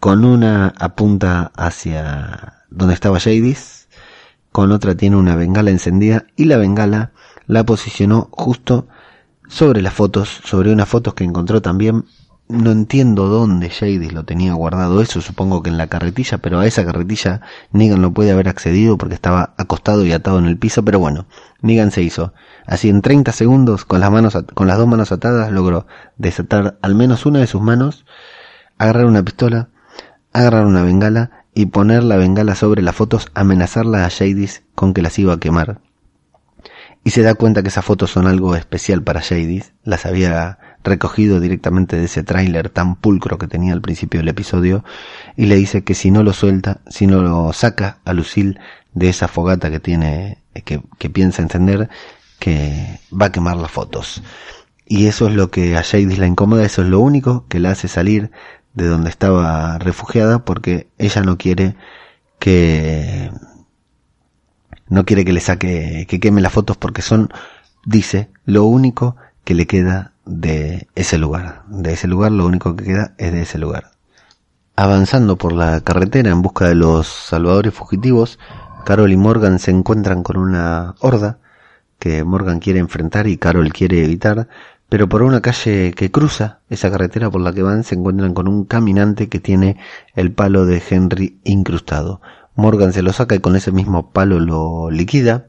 [0.00, 3.88] con una apunta hacia donde estaba Jadis,
[4.50, 7.12] con otra tiene una bengala encendida y la bengala
[7.46, 8.88] la posicionó justo
[9.52, 12.06] sobre las fotos, sobre unas fotos que encontró también.
[12.48, 16.66] No entiendo dónde Jadis lo tenía guardado eso, supongo que en la carretilla, pero a
[16.66, 20.82] esa carretilla Negan no puede haber accedido porque estaba acostado y atado en el piso,
[20.84, 21.26] pero bueno,
[21.60, 22.32] Negan se hizo.
[22.66, 25.86] Así en 30 segundos, con las manos, con las dos manos atadas, logró
[26.16, 28.06] desatar al menos una de sus manos,
[28.78, 29.68] agarrar una pistola,
[30.32, 35.02] agarrar una bengala y poner la bengala sobre las fotos, amenazarla a Jadis con que
[35.02, 35.80] las iba a quemar
[37.04, 41.40] y se da cuenta que esas fotos son algo especial para Jadis, las había recogido
[41.40, 44.84] directamente de ese tráiler tan pulcro que tenía al principio del episodio,
[45.36, 48.58] y le dice que si no lo suelta, si no lo saca a Lucille
[48.94, 51.88] de esa fogata que tiene, que, que piensa encender,
[52.38, 54.22] que va a quemar las fotos.
[54.86, 57.70] Y eso es lo que a Jadis la incomoda, eso es lo único que la
[57.70, 58.30] hace salir
[58.74, 61.76] de donde estaba refugiada, porque ella no quiere
[62.38, 63.30] que
[64.92, 67.30] no quiere que le saque, que queme las fotos porque son,
[67.86, 71.62] dice, lo único que le queda de ese lugar.
[71.68, 73.92] De ese lugar lo único que queda es de ese lugar.
[74.76, 78.38] Avanzando por la carretera en busca de los salvadores fugitivos,
[78.84, 81.38] Carol y Morgan se encuentran con una horda
[81.98, 84.48] que Morgan quiere enfrentar y Carol quiere evitar,
[84.90, 88.46] pero por una calle que cruza esa carretera por la que van se encuentran con
[88.46, 89.78] un caminante que tiene
[90.14, 92.20] el palo de Henry incrustado.
[92.54, 95.46] Morgan se lo saca y con ese mismo palo lo liquida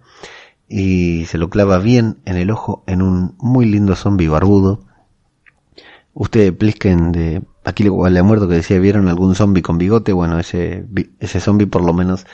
[0.67, 4.85] y se lo clava bien en el ojo en un muy lindo zombie barbudo.
[6.13, 10.85] Ustedes plisquen de aquí le muerto que decía vieron algún zombie con bigote, bueno ese
[11.19, 12.25] ese zombie por lo menos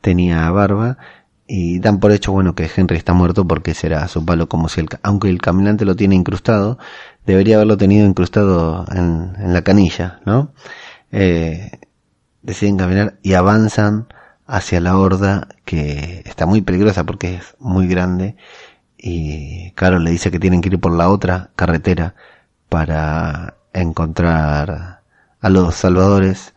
[0.00, 0.98] tenía barba
[1.46, 4.80] y dan por hecho bueno que Henry está muerto porque será su palo como si
[4.80, 6.78] el aunque el caminante lo tiene incrustado
[7.24, 10.52] debería haberlo tenido incrustado en, en la canilla no
[11.12, 11.70] eh,
[12.46, 14.06] deciden caminar y avanzan
[14.46, 18.36] hacia la horda que está muy peligrosa porque es muy grande
[18.96, 22.14] y Carol le dice que tienen que ir por la otra carretera
[22.68, 25.02] para encontrar
[25.40, 26.54] a los salvadores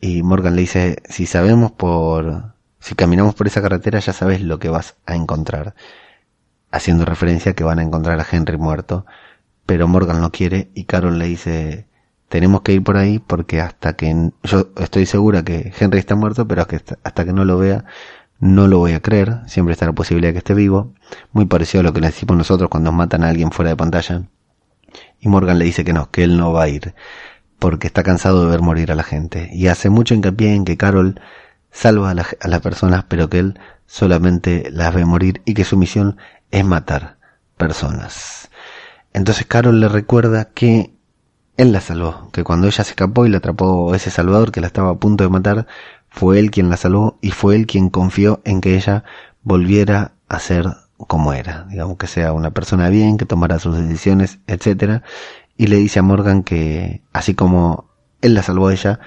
[0.00, 4.58] y Morgan le dice si sabemos por si caminamos por esa carretera ya sabes lo
[4.58, 5.74] que vas a encontrar
[6.70, 9.06] haciendo referencia a que van a encontrar a Henry muerto
[9.64, 11.86] pero Morgan no quiere y Carol le dice
[12.28, 16.46] tenemos que ir por ahí porque hasta que yo estoy segura que Henry está muerto,
[16.46, 16.66] pero
[17.02, 17.84] hasta que no lo vea
[18.38, 20.92] no lo voy a creer, siempre está la posibilidad de que esté vivo,
[21.32, 24.24] muy parecido a lo que le decimos nosotros cuando matan a alguien fuera de pantalla.
[25.20, 26.94] Y Morgan le dice que no, que él no va a ir,
[27.58, 29.48] porque está cansado de ver morir a la gente.
[29.52, 31.20] Y hace mucho hincapié en que Carol
[31.70, 35.76] salva a, a las personas, pero que él solamente las ve morir y que su
[35.76, 36.18] misión
[36.50, 37.16] es matar
[37.56, 38.50] personas.
[39.12, 40.95] Entonces Carol le recuerda que
[41.56, 44.66] él la salvó, que cuando ella se escapó y la atrapó ese Salvador que la
[44.66, 45.66] estaba a punto de matar,
[46.08, 49.04] fue él quien la salvó y fue él quien confió en que ella
[49.42, 50.66] volviera a ser
[50.96, 55.02] como era, digamos que sea una persona bien, que tomara sus decisiones, etcétera,
[55.56, 57.90] y le dice a Morgan que así como
[58.22, 59.00] él la salvó a ella,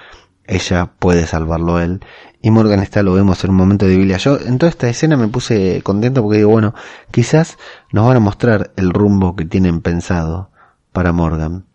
[0.46, 2.02] ella puede salvarlo a él.
[2.42, 4.18] Y Morgan está, lo vemos en un momento de Biblia.
[4.18, 6.74] Yo en toda esta escena me puse contento porque digo, bueno,
[7.12, 7.58] quizás
[7.92, 10.50] nos van a mostrar el rumbo que tienen pensado
[10.92, 11.66] para Morgan.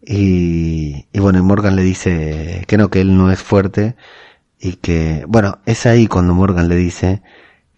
[0.00, 3.96] Y, y bueno, Morgan le dice que no, que él no es fuerte
[4.60, 7.22] y que, bueno, es ahí cuando Morgan le dice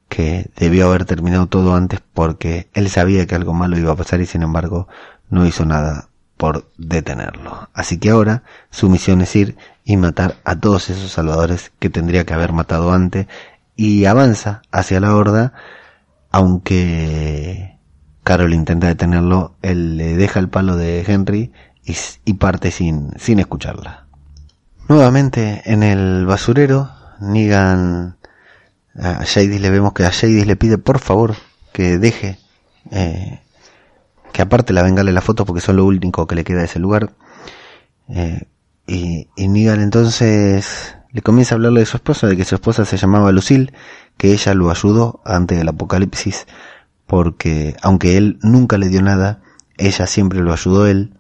[0.08, 4.20] que debió haber terminado todo antes porque él sabía que algo malo iba a pasar
[4.20, 4.88] y sin embargo
[5.30, 7.68] no hizo nada por detenerlo.
[7.74, 12.24] Así que ahora su misión es ir y matar a todos esos salvadores que tendría
[12.24, 13.26] que haber matado antes
[13.76, 15.52] y avanza hacia la horda
[16.30, 17.78] aunque
[18.22, 21.52] Carol intenta detenerlo, él le deja el palo de Henry
[21.84, 24.06] y, parte sin, sin escucharla.
[24.88, 26.90] Nuevamente en el basurero,
[27.20, 28.16] Negan
[28.96, 31.36] a Jadis le vemos que a Jadis le pide por favor
[31.72, 32.38] que deje
[32.90, 33.40] eh,
[34.32, 36.78] que aparte la bengala la foto porque son lo único que le queda de ese
[36.78, 37.12] lugar.
[38.08, 38.42] Eh,
[38.86, 42.84] y, y Negan entonces le comienza a hablarle de su esposa, de que su esposa
[42.84, 43.72] se llamaba Lucille,
[44.16, 46.46] que ella lo ayudó antes del apocalipsis,
[47.06, 49.42] porque aunque él nunca le dio nada,
[49.76, 51.14] ella siempre lo ayudó él,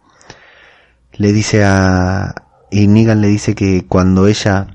[1.20, 2.34] le dice a...
[2.70, 4.68] Y Negan le dice que cuando ella,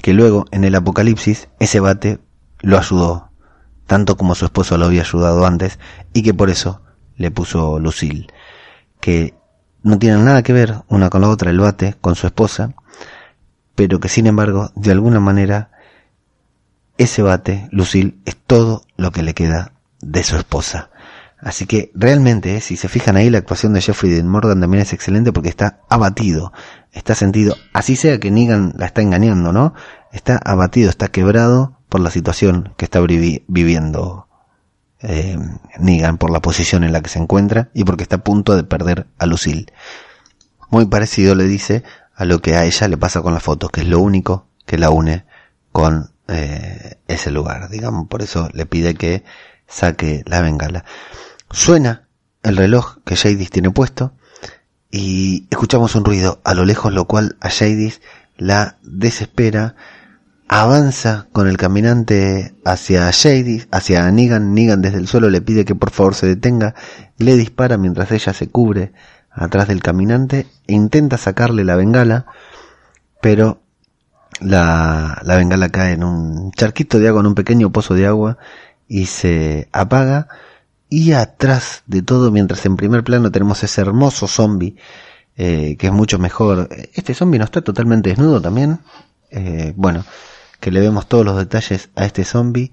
[0.00, 2.20] que luego en el apocalipsis, ese bate
[2.60, 3.30] lo ayudó,
[3.88, 5.80] tanto como su esposo lo había ayudado antes,
[6.12, 6.82] y que por eso
[7.16, 8.28] le puso Lucille,
[9.00, 9.34] que
[9.82, 12.74] no tienen nada que ver una con la otra el bate con su esposa,
[13.74, 15.72] pero que sin embargo, de alguna manera,
[16.98, 20.90] ese bate, Lucille, es todo lo que le queda de su esposa.
[21.44, 24.82] Así que realmente, eh, si se fijan ahí, la actuación de Jeffrey Dean Morgan también
[24.82, 26.54] es excelente porque está abatido,
[26.90, 29.74] está sentido, así sea que Negan la está engañando, ¿no?
[30.10, 34.26] Está abatido, está quebrado por la situación que está viviendo
[35.00, 35.36] eh,
[35.78, 38.64] Negan, por la posición en la que se encuentra y porque está a punto de
[38.64, 39.66] perder a Lucille.
[40.70, 41.84] Muy parecido le dice
[42.16, 44.78] a lo que a ella le pasa con la foto, que es lo único que
[44.78, 45.26] la une
[45.72, 49.24] con eh, ese lugar, digamos, por eso le pide que
[49.66, 50.86] saque la bengala.
[51.54, 52.08] Suena
[52.42, 54.12] el reloj que Jadis tiene puesto
[54.90, 58.00] y escuchamos un ruido a lo lejos, lo cual a Jadis
[58.36, 59.76] la desespera.
[60.48, 64.52] Avanza con el caminante hacia Jadis, hacia Negan.
[64.52, 66.74] Negan desde el suelo le pide que por favor se detenga.
[67.18, 68.92] Le dispara mientras ella se cubre
[69.30, 72.26] atrás del caminante e intenta sacarle la bengala,
[73.22, 73.62] pero
[74.40, 78.38] la, la bengala cae en un charquito de agua, en un pequeño pozo de agua
[78.88, 80.26] y se apaga
[80.94, 84.76] y atrás de todo, mientras en primer plano tenemos ese hermoso zombie,
[85.36, 86.68] eh, que es mucho mejor.
[86.94, 88.78] Este zombie no está totalmente desnudo también.
[89.32, 90.04] Eh, bueno,
[90.60, 92.70] que le vemos todos los detalles a este zombie,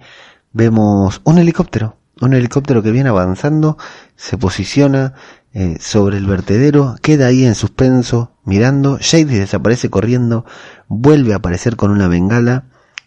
[0.53, 3.79] vemos un helicóptero, un helicóptero que viene avanzando,
[4.15, 5.15] se posiciona
[5.55, 10.45] eh, sobre el vertedero, queda ahí en suspenso, mirando, Shady desaparece corriendo,
[10.87, 12.65] vuelve a aparecer con una bengala,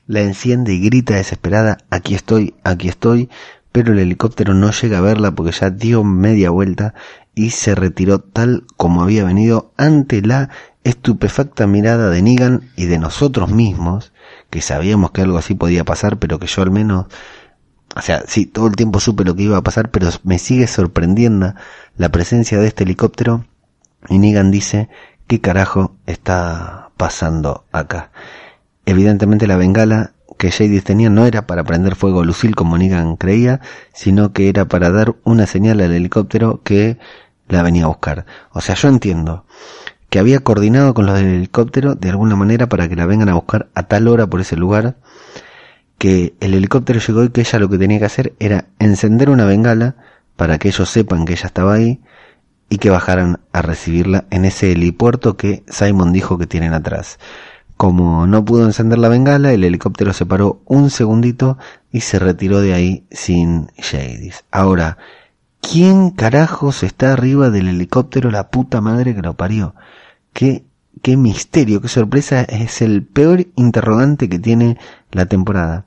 [0.08, 3.30] la enciende y grita desesperada, aquí estoy, aquí estoy,
[3.74, 6.94] pero el helicóptero no llega a verla porque ya dio media vuelta
[7.34, 10.50] y se retiró tal como había venido ante la
[10.84, 14.12] estupefacta mirada de Negan y de nosotros mismos,
[14.48, 17.06] que sabíamos que algo así podía pasar, pero que yo al menos,
[17.96, 20.68] o sea, sí, todo el tiempo supe lo que iba a pasar, pero me sigue
[20.68, 21.54] sorprendiendo
[21.96, 23.44] la presencia de este helicóptero
[24.08, 24.88] y Negan dice,
[25.26, 28.12] ¿qué carajo está pasando acá?
[28.86, 33.16] Evidentemente la bengala que Jadis tenía no era para prender fuego a Lucille como Negan
[33.16, 33.60] creía,
[33.92, 36.98] sino que era para dar una señal al helicóptero que
[37.48, 38.26] la venía a buscar.
[38.52, 39.44] O sea, yo entiendo
[40.10, 43.34] que había coordinado con los del helicóptero de alguna manera para que la vengan a
[43.34, 44.96] buscar a tal hora por ese lugar,
[45.98, 49.44] que el helicóptero llegó y que ella lo que tenía que hacer era encender una
[49.44, 49.96] bengala
[50.36, 52.00] para que ellos sepan que ella estaba ahí
[52.68, 57.18] y que bajaran a recibirla en ese helipuerto que Simon dijo que tienen atrás.
[57.76, 61.58] Como no pudo encender la bengala, el helicóptero se paró un segundito
[61.90, 64.44] y se retiró de ahí sin Jadis.
[64.50, 64.96] Ahora,
[65.60, 68.30] ¿quién carajos está arriba del helicóptero?
[68.30, 69.74] La puta madre que lo parió.
[70.32, 70.64] Qué,
[71.02, 72.42] qué misterio, qué sorpresa.
[72.42, 74.78] Es el peor interrogante que tiene
[75.10, 75.86] la temporada.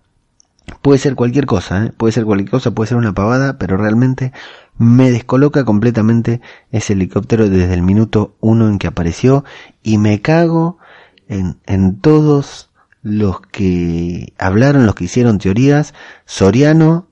[0.82, 1.93] Puede ser cualquier cosa, ¿eh?
[1.95, 4.34] puede ser cualquier cosa, puede ser una pavada, pero realmente
[4.78, 9.45] me descoloca completamente ese helicóptero desde el minuto uno en que apareció
[9.82, 10.78] y me cago
[11.28, 12.70] en, en todos
[13.02, 15.94] los que hablaron, los que hicieron teorías.
[16.26, 17.08] Soriano,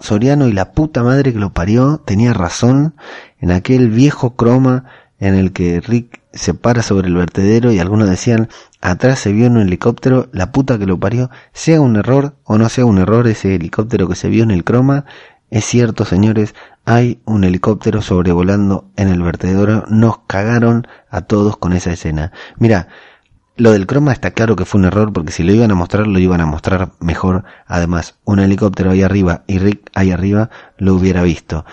[0.00, 2.94] Soriano y la puta madre que lo parió tenía razón
[3.40, 4.84] en aquel viejo croma
[5.20, 8.48] en el que Rick se para sobre el vertedero y algunos decían
[8.80, 12.58] atrás se vio en un helicóptero, la puta que lo parió, sea un error o
[12.58, 15.04] no sea un error ese helicóptero que se vio en el croma,
[15.50, 16.54] es cierto señores,
[16.84, 22.32] hay un helicóptero sobrevolando en el vertedero, nos cagaron a todos con esa escena.
[22.58, 22.88] Mira,
[23.58, 26.06] lo del croma está claro que fue un error porque si lo iban a mostrar
[26.06, 27.44] lo iban a mostrar mejor.
[27.66, 31.66] Además, un helicóptero ahí arriba y Rick ahí arriba lo hubiera visto.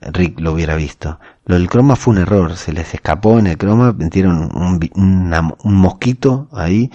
[0.00, 1.20] Rick lo hubiera visto.
[1.44, 6.48] Lo del croma fue un error, se les escapó en el croma, metieron un, mosquito
[6.52, 6.90] ahí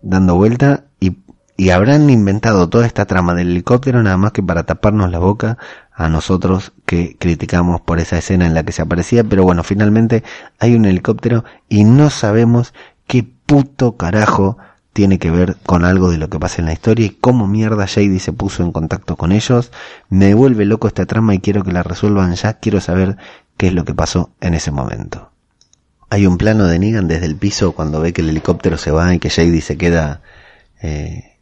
[0.00, 1.18] dando vuelta y,
[1.56, 5.58] y habrán inventado toda esta trama del helicóptero nada más que para taparnos la boca
[5.94, 10.24] a nosotros que criticamos por esa escena en la que se aparecía, pero bueno, finalmente
[10.58, 12.72] hay un helicóptero y no sabemos
[13.06, 14.56] qué puto carajo
[14.94, 17.84] tiene que ver con algo de lo que pasa en la historia y cómo mierda
[17.84, 19.70] Shady se puso en contacto con ellos.
[20.08, 22.54] Me vuelve loco esta trama y quiero que la resuelvan ya.
[22.54, 23.18] Quiero saber
[23.58, 25.32] qué es lo que pasó en ese momento.
[26.08, 29.14] Hay un plano de Negan desde el piso cuando ve que el helicóptero se va
[29.14, 30.22] y que Shady se queda
[30.80, 31.38] eh,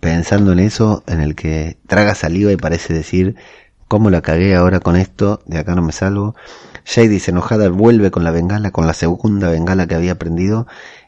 [0.00, 3.36] pensando en eso, en el que traga saliva y parece decir,
[3.88, 5.42] ¿cómo la cagué ahora con esto?
[5.44, 6.34] De acá no me salgo.
[6.84, 10.66] Shady, enojada, vuelve con la bengala, con la segunda bengala que había prendido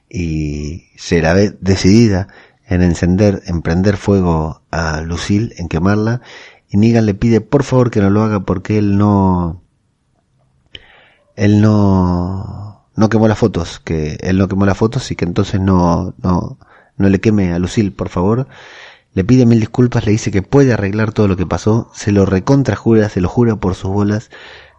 [0.08, 2.28] y se la ve decidida
[2.66, 6.20] en encender, en prender fuego a Lucille, en quemarla,
[6.68, 9.62] y Negan le pide por favor que no lo haga porque él no,
[11.36, 15.60] él no, no quemó las fotos, que él no quemó las fotos y que entonces
[15.60, 16.58] no, no,
[16.96, 18.48] no le queme a Lucille, por favor.
[19.12, 22.26] Le pide mil disculpas, le dice que puede arreglar todo lo que pasó, se lo
[22.26, 24.30] recontra jura, se lo jura por sus bolas,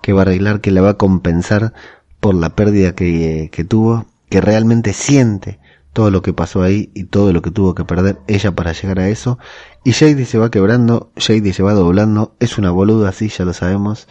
[0.01, 1.73] que va a arreglar, que la va a compensar
[2.19, 5.59] por la pérdida que, que tuvo que realmente siente
[5.93, 8.99] todo lo que pasó ahí y todo lo que tuvo que perder ella para llegar
[8.99, 9.39] a eso.
[9.83, 13.53] Y Shady se va quebrando, Shady se va doblando, es una boluda así, ya lo
[13.53, 14.07] sabemos,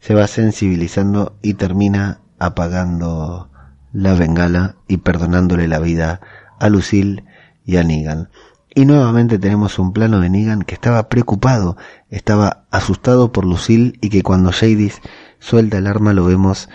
[0.00, 3.48] se va sensibilizando y termina apagando
[3.92, 6.20] la bengala y perdonándole la vida
[6.58, 7.24] a Lucille
[7.64, 8.28] y a Negan.
[8.74, 11.76] Y nuevamente tenemos un plano de Negan que estaba preocupado,
[12.08, 14.92] estaba asustado por Lucille y que cuando Shady
[15.40, 16.68] suelta el arma lo vemos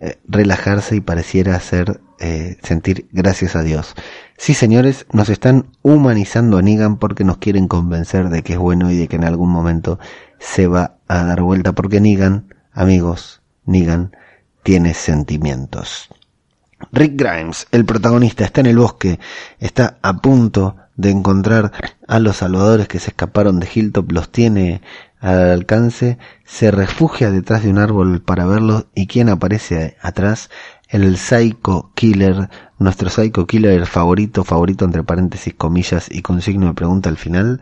[0.00, 3.94] eh, relajarse y pareciera hacer eh, sentir gracias a Dios.
[4.36, 8.90] Sí, señores, nos están humanizando a Negan porque nos quieren convencer de que es bueno
[8.90, 10.00] y de que en algún momento
[10.40, 14.16] se va a dar vuelta porque Negan, amigos, Negan
[14.64, 16.08] tiene sentimientos.
[16.90, 19.18] Rick Grimes, el protagonista, está en el bosque,
[19.60, 21.72] está a punto de encontrar
[22.08, 24.80] a los salvadores que se escaparon de Hilltop, los tiene
[25.20, 30.50] al alcance, se refugia detrás de un árbol para verlos y quien aparece atrás,
[30.88, 36.74] el Psycho Killer, nuestro Psycho Killer favorito, favorito entre paréntesis, comillas y con signo de
[36.74, 37.60] pregunta al final,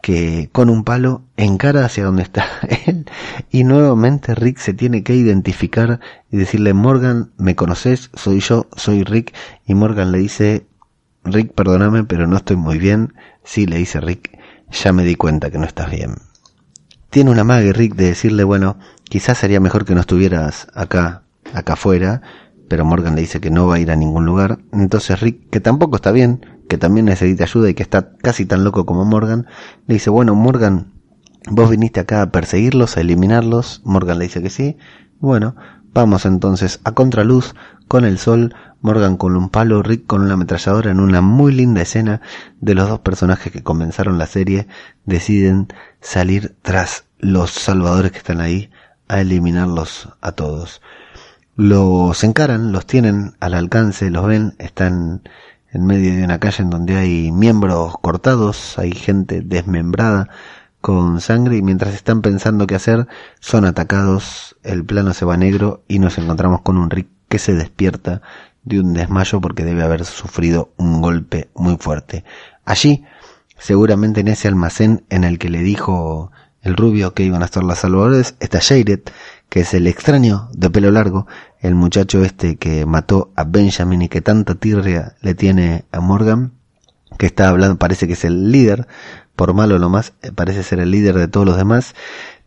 [0.00, 2.46] que con un palo encara hacia donde está
[2.86, 3.06] él
[3.50, 6.00] y nuevamente Rick se tiene que identificar
[6.30, 8.10] y decirle Morgan, ¿me conoces?
[8.14, 9.34] Soy yo, soy Rick
[9.66, 10.66] y Morgan le dice
[11.26, 13.14] Rick, perdóname, pero no estoy muy bien.
[13.44, 14.38] Sí, le dice Rick,
[14.70, 16.16] ya me di cuenta que no estás bien.
[17.10, 21.22] Tiene una mague Rick de decirle, bueno, quizás sería mejor que no estuvieras acá,
[21.54, 22.22] acá afuera,
[22.68, 24.58] pero Morgan le dice que no va a ir a ningún lugar.
[24.72, 28.64] Entonces Rick, que tampoco está bien, que también necesita ayuda y que está casi tan
[28.64, 29.46] loco como Morgan,
[29.86, 30.92] le dice, bueno, Morgan,
[31.48, 33.82] vos viniste acá a perseguirlos, a eliminarlos.
[33.84, 34.76] Morgan le dice que sí.
[35.18, 35.56] Bueno,
[35.96, 37.54] vamos entonces a contraluz,
[37.88, 41.80] con el sol, Morgan con un palo, Rick con una ametralladora en una muy linda
[41.80, 42.20] escena
[42.60, 44.68] de los dos personajes que comenzaron la serie,
[45.06, 45.68] deciden
[46.00, 48.70] salir tras los salvadores que están ahí
[49.08, 50.82] a eliminarlos a todos.
[51.54, 55.22] Los encaran, los tienen al alcance, los ven, están
[55.72, 60.28] en medio de una calle en donde hay miembros cortados, hay gente desmembrada
[60.86, 63.08] con sangre y mientras están pensando qué hacer,
[63.40, 67.54] son atacados, el plano se va negro y nos encontramos con un Rick que se
[67.54, 68.22] despierta
[68.62, 72.22] de un desmayo porque debe haber sufrido un golpe muy fuerte.
[72.64, 73.04] Allí,
[73.58, 76.30] seguramente en ese almacén en el que le dijo
[76.62, 79.00] el rubio que iban a estar los salvadores, está Jared,
[79.48, 81.26] que es el extraño de pelo largo,
[81.58, 86.52] el muchacho este que mató a Benjamin y que tanta tirria le tiene a Morgan,
[87.18, 88.86] que está hablando, parece que es el líder,
[89.36, 91.94] por malo lo más, eh, parece ser el líder de todos los demás.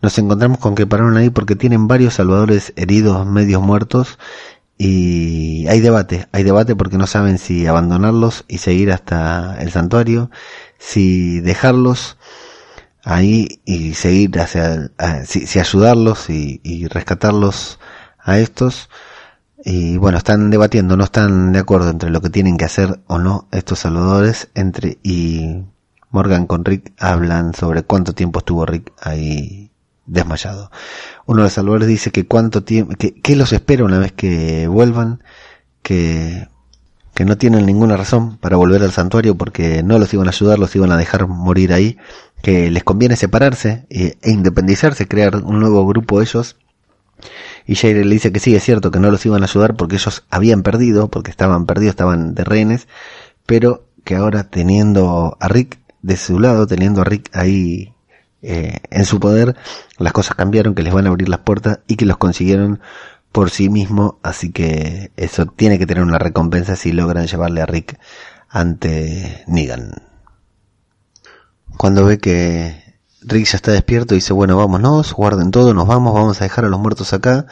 [0.01, 4.17] Nos encontramos con que pararon ahí porque tienen varios salvadores heridos, medios muertos,
[4.77, 10.31] y hay debate, hay debate porque no saben si abandonarlos y seguir hasta el santuario,
[10.77, 12.17] si dejarlos
[13.03, 14.91] ahí y seguir hacia,
[15.25, 17.77] si, ayudarlos y, y, rescatarlos
[18.19, 18.89] a estos.
[19.63, 23.19] Y bueno, están debatiendo, no están de acuerdo entre lo que tienen que hacer o
[23.19, 25.63] no estos salvadores entre y
[26.11, 29.71] Morgan con Rick hablan sobre cuánto tiempo estuvo Rick ahí
[30.05, 30.71] desmayado.
[31.25, 35.23] Uno de los salvadores dice que cuánto tiempo, que, los espera una vez que vuelvan,
[35.81, 36.47] que
[37.19, 40.57] que no tienen ninguna razón para volver al santuario porque no los iban a ayudar,
[40.57, 41.97] los iban a dejar morir ahí,
[42.41, 46.55] que les conviene separarse e, independizarse, crear un nuevo grupo ellos.
[47.69, 49.97] Y Jair le dice que sí, es cierto que no los iban a ayudar porque
[49.97, 52.87] ellos habían perdido, porque estaban perdidos, estaban de rehenes,
[53.45, 57.93] pero que ahora teniendo a Rick de su lado, teniendo a Rick ahí
[58.41, 59.55] eh, en su poder,
[59.99, 62.79] las cosas cambiaron, que les van a abrir las puertas y que los consiguieron
[63.31, 67.67] por sí mismo, así que eso tiene que tener una recompensa si logran llevarle a
[67.67, 67.99] Rick
[68.49, 69.91] ante Negan.
[71.77, 72.78] Cuando ve que
[73.21, 76.69] Rick ya está despierto, dice, bueno, vámonos, guarden todo, nos vamos, vamos a dejar a
[76.69, 77.45] los muertos acá.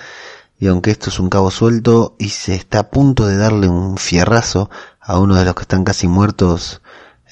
[0.59, 3.97] Y aunque esto es un cabo suelto y se está a punto de darle un
[3.97, 6.81] fierrazo a uno de los que están casi muertos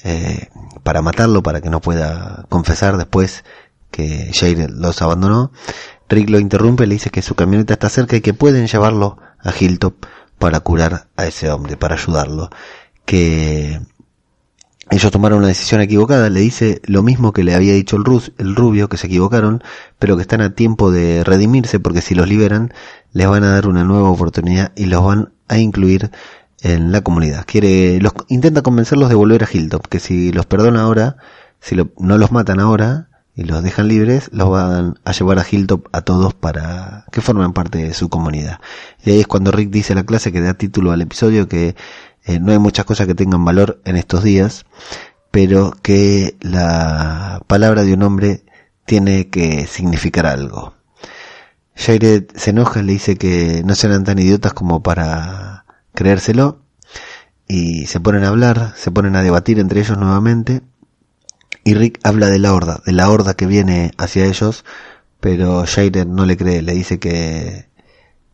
[0.04, 0.48] eh,
[0.84, 3.44] para matarlo, para que no pueda confesar después
[3.90, 5.50] que Jair los abandonó,
[6.08, 9.52] Rick lo interrumpe, le dice que su camioneta está cerca y que pueden llevarlo a
[9.58, 10.06] Hilltop
[10.38, 12.50] para curar a ese hombre, para ayudarlo.
[13.04, 13.80] Que
[14.90, 18.32] ellos tomaron una decisión equivocada, le dice lo mismo que le había dicho el, Rus,
[18.38, 19.62] el rubio, que se equivocaron,
[19.98, 22.72] pero que están a tiempo de redimirse porque si los liberan
[23.12, 26.10] les van a dar una nueva oportunidad y los van a incluir
[26.62, 27.44] en la comunidad.
[27.46, 31.16] Quiere, los, intenta convencerlos de volver a Hilltop, que si los perdona ahora,
[31.60, 35.88] si no los matan ahora, y los dejan libres, los van a llevar a Hilltop
[35.92, 38.60] a todos para que formen parte de su comunidad.
[39.04, 41.76] Y ahí es cuando Rick dice a la clase que da título al episodio que
[42.26, 44.66] eh, no hay muchas cosas que tengan valor en estos días,
[45.30, 48.44] pero que la palabra de un hombre
[48.84, 50.74] tiene que significar algo.
[51.76, 56.62] Jared se enoja, le dice que no serán tan idiotas como para creérselo,
[57.46, 60.62] y se ponen a hablar, se ponen a debatir entre ellos nuevamente,
[61.62, 64.64] y Rick habla de la horda, de la horda que viene hacia ellos,
[65.20, 67.68] pero Jaden no le cree, le dice que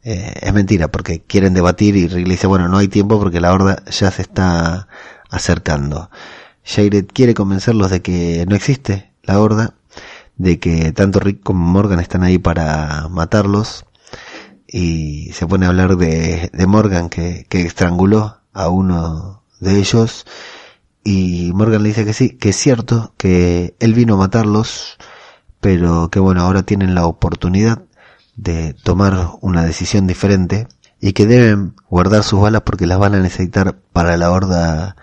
[0.04, 3.40] eh, es mentira porque quieren debatir y Rick le dice, bueno, no hay tiempo porque
[3.40, 4.88] la horda ya se está
[5.30, 6.10] acercando.
[6.64, 9.74] Jared quiere convencerlos de que no existe la horda,
[10.36, 13.84] de que tanto Rick como Morgan están ahí para matarlos
[14.66, 20.26] y se pone a hablar de, de Morgan que, que estranguló a uno de ellos
[21.04, 24.98] y Morgan le dice que sí, que es cierto, que él vino a matarlos,
[25.60, 27.82] pero que bueno, ahora tienen la oportunidad
[28.36, 30.68] de tomar una decisión diferente
[31.00, 34.96] y que deben guardar sus balas porque las van a necesitar para la horda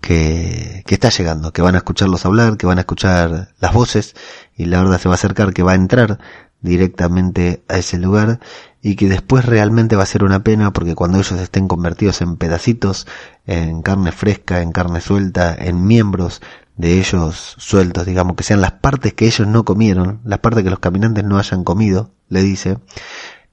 [0.00, 4.14] que, que está llegando, que van a escucharlos hablar, que van a escuchar las voces
[4.56, 6.18] y la horda se va a acercar, que va a entrar
[6.60, 8.40] directamente a ese lugar
[8.82, 12.36] y que después realmente va a ser una pena porque cuando ellos estén convertidos en
[12.36, 13.06] pedacitos,
[13.46, 16.40] en carne fresca, en carne suelta, en miembros
[16.78, 20.70] de ellos sueltos, digamos, que sean las partes que ellos no comieron, las partes que
[20.70, 22.78] los caminantes no hayan comido, le dice,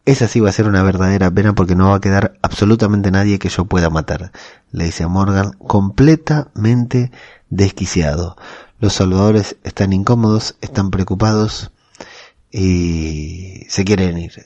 [0.06, 3.40] esa sí va a ser una verdadera pena porque no va a quedar absolutamente nadie
[3.40, 4.32] que yo pueda matar,
[4.72, 7.12] le dice Morgan, completamente
[7.50, 8.38] desquiciado.
[8.80, 11.72] Los salvadores están incómodos, están preocupados
[12.52, 14.46] y se quieren ir.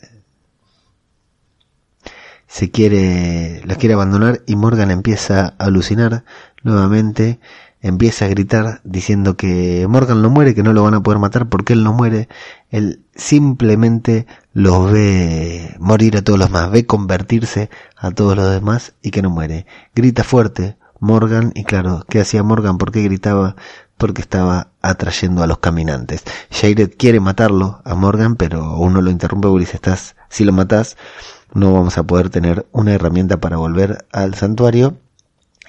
[2.48, 6.24] Se quiere, los quiere abandonar y Morgan empieza a alucinar
[6.64, 7.40] nuevamente
[7.82, 11.50] empieza a gritar diciendo que Morgan no muere, que no lo van a poder matar
[11.50, 12.28] porque él no muere.
[12.70, 18.94] Él simplemente los ve morir a todos los demás, ve convertirse a todos los demás
[19.02, 19.66] y que no muere.
[19.96, 22.78] Grita fuerte Morgan y claro, ¿qué hacía Morgan?
[22.78, 23.56] ¿Por qué gritaba?
[23.98, 26.24] Porque estaba atrayendo a los caminantes.
[26.52, 30.98] Jared quiere matarlo a Morgan, pero uno lo interrumpe y estás, si lo matas,
[31.54, 34.98] no vamos a poder tener una herramienta para volver al santuario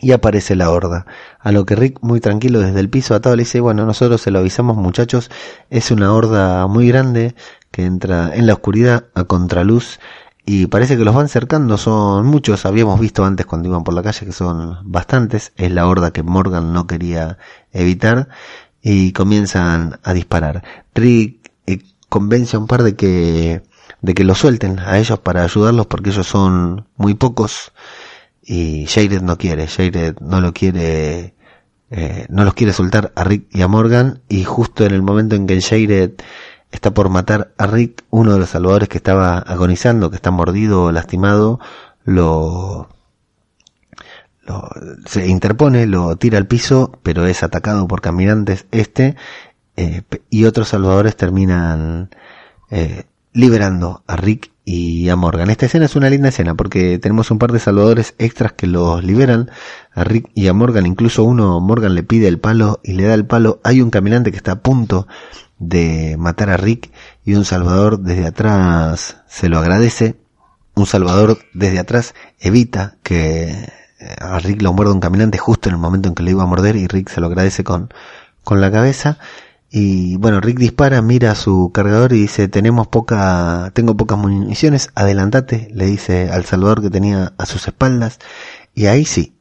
[0.01, 1.07] y aparece la horda.
[1.39, 4.31] A lo que Rick, muy tranquilo desde el piso atado, le dice, bueno, nosotros se
[4.31, 5.31] lo avisamos muchachos,
[5.69, 7.35] es una horda muy grande
[7.71, 10.01] que entra en la oscuridad a contraluz
[10.45, 14.03] y parece que los van cercando, son muchos, habíamos visto antes cuando iban por la
[14.03, 17.39] calle que son bastantes, es la horda que Morgan no quería
[17.73, 18.29] evitar
[18.83, 20.65] y comienzan a disparar.
[20.95, 23.63] Rick eh, convence a un par de que
[24.03, 27.73] de que lo suelten a ellos para ayudarlos porque ellos son muy pocos
[28.43, 31.35] y Jared no quiere, Jared no lo quiere,
[31.91, 34.23] eh, no los quiere soltar a Rick y a Morgan.
[34.29, 36.13] Y justo en el momento en que Jared
[36.71, 40.85] está por matar a Rick, uno de los salvadores que estaba agonizando, que está mordido
[40.85, 41.61] o lastimado,
[42.05, 42.89] lo,
[44.43, 44.69] lo,
[45.07, 49.17] se interpone, lo tira al piso, pero es atacado por caminantes este,
[49.77, 52.11] eh, y otros salvadores terminan
[52.71, 55.51] eh, liberando a Rick y a Morgan.
[55.51, 59.03] Esta escena es una linda escena porque tenemos un par de salvadores extras que los
[59.03, 59.51] liberan
[59.93, 60.87] a Rick y a Morgan.
[60.87, 63.61] Incluso uno, Morgan le pide el palo y le da el palo.
[63.65, 65.07] Hay un caminante que está a punto
[65.59, 66.91] de matar a Rick
[67.25, 70.17] y un salvador desde atrás se lo agradece.
[70.75, 75.75] Un salvador desde atrás evita que eh, a Rick lo muerda un caminante justo en
[75.75, 77.93] el momento en que le iba a morder y Rick se lo agradece con,
[78.45, 79.19] con la cabeza.
[79.71, 85.69] Y bueno, Rick dispara, mira su cargador y dice, tenemos poca, tengo pocas municiones, adelantate,
[85.73, 88.19] le dice al Salvador que tenía a sus espaldas.
[88.75, 89.35] Y ahí sí,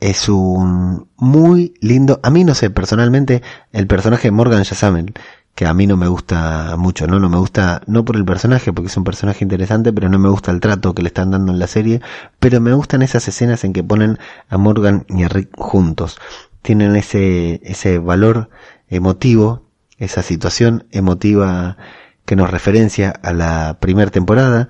[0.00, 3.42] es un muy lindo, a mí no sé, personalmente,
[3.72, 5.14] el personaje de Morgan ya saben,
[5.54, 7.18] que a mí no me gusta mucho, ¿no?
[7.20, 10.28] No me gusta, no por el personaje, porque es un personaje interesante, pero no me
[10.28, 12.02] gusta el trato que le están dando en la serie,
[12.40, 14.18] pero me gustan esas escenas en que ponen
[14.48, 16.18] a Morgan y a Rick juntos.
[16.62, 18.50] Tienen ese, ese valor
[18.88, 19.62] emotivo,
[19.98, 21.76] esa situación emotiva
[22.24, 24.68] que nos referencia a la primera temporada.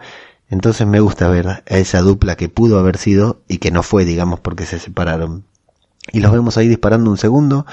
[0.48, 4.04] Entonces me gusta ver a esa dupla que pudo haber sido y que no fue,
[4.04, 5.44] digamos, porque se separaron.
[6.12, 7.66] Y los vemos ahí disparando un segundo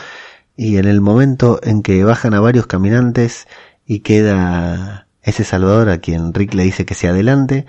[0.55, 3.47] y en el momento en que bajan a varios caminantes
[3.85, 7.65] y queda ese Salvador a quien Rick le dice que se adelante,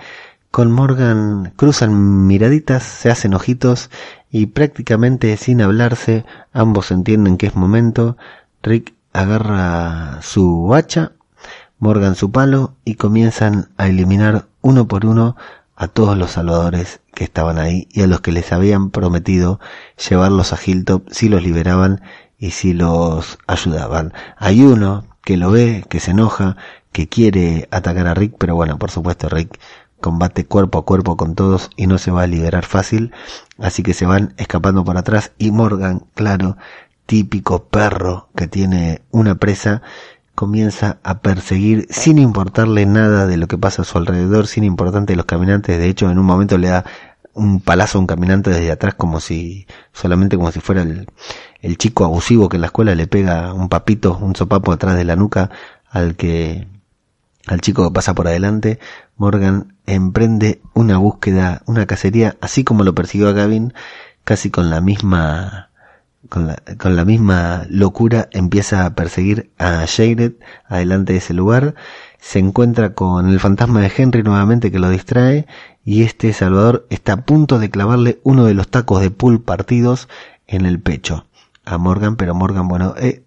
[0.51, 3.91] con Morgan cruzan miraditas, se hacen ojitos
[4.31, 8.17] y prácticamente sin hablarse ambos entienden que es momento
[8.65, 11.13] Rick agarra su hacha,
[11.79, 15.37] Morgan su palo y comienzan a eliminar uno por uno
[15.77, 19.61] a todos los salvadores que estaban ahí y a los que les habían prometido
[20.09, 22.01] llevarlos a Hilltop si los liberaban
[22.39, 24.15] y si los ayudaban.
[24.39, 26.57] Hay uno que lo ve, que se enoja,
[26.91, 29.61] que quiere atacar a Rick, pero bueno, por supuesto Rick
[30.01, 33.13] combate cuerpo a cuerpo con todos y no se va a liberar fácil,
[33.59, 36.57] así que se van escapando por atrás y Morgan, claro,
[37.07, 39.83] típico perro que tiene una presa,
[40.35, 45.17] comienza a perseguir sin importarle nada de lo que pasa a su alrededor, sin importarle
[45.17, 45.79] los caminantes.
[45.79, 46.85] De hecho, en un momento le da
[47.35, 51.09] un palazo a un caminante desde atrás como si, solamente como si fuera el,
[51.61, 55.05] el chico abusivo que en la escuela le pega un papito, un sopapo atrás de
[55.05, 55.51] la nuca
[55.91, 56.67] al que,
[57.47, 58.79] al chico que pasa por adelante.
[59.17, 63.75] Morgan emprende una búsqueda, una cacería, así como lo persiguió a Gavin,
[64.25, 65.71] casi con la misma,
[66.35, 70.33] con la, misma locura empieza a perseguir a Jared
[70.67, 71.77] adelante de ese lugar,
[72.19, 75.47] se encuentra con el fantasma de Henry nuevamente que lo distrae
[75.85, 80.09] y este Salvador está a punto de clavarle uno de los tacos de pool partidos
[80.49, 81.27] en el pecho
[81.65, 83.23] a Morgan, pero Morgan, bueno, eh,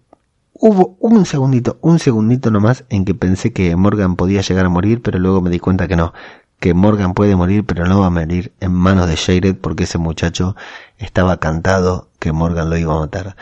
[0.52, 5.00] hubo un segundito, un segundito nomás en que pensé que Morgan podía llegar a morir,
[5.00, 6.12] pero luego me di cuenta que no,
[6.60, 9.98] que Morgan puede morir, pero no va a morir en manos de Jared porque ese
[9.98, 10.56] muchacho
[10.98, 13.36] estaba cantado que Morgan lo iba a matar.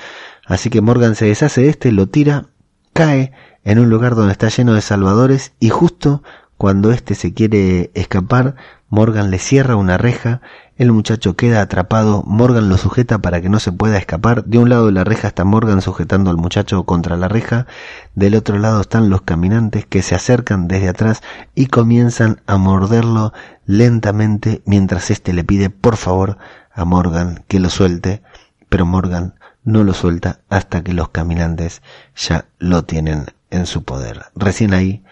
[0.47, 2.47] Así que Morgan se deshace de este, lo tira,
[2.93, 3.33] cae
[3.65, 6.23] en un lugar donde está lleno de salvadores y justo
[6.57, 8.55] cuando este se quiere escapar,
[8.89, 10.41] Morgan le cierra una reja
[10.77, 14.45] El muchacho queda atrapado, Morgan lo sujeta para que no se pueda escapar.
[14.45, 17.67] De un lado de la reja está Morgan sujetando al muchacho contra la reja,
[18.15, 21.23] del otro lado están los caminantes que se acercan desde atrás
[21.55, 23.33] y comienzan a morderlo
[23.65, 26.37] lentamente mientras éste le pide por favor
[26.75, 28.23] a Morgan que lo suelte,
[28.69, 31.81] pero Morgan no lo suelta hasta que los caminantes
[32.15, 34.27] ya lo tienen en su poder.
[34.35, 35.03] Recién ahí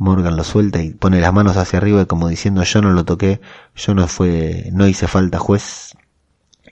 [0.00, 3.42] Morgan lo suelta y pone las manos hacia arriba como diciendo yo no lo toqué,
[3.76, 5.94] yo no fue, no hice falta juez.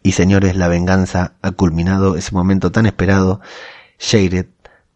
[0.03, 3.43] Y señores, la venganza ha culminado ese momento tan esperado.
[4.01, 4.47] Jared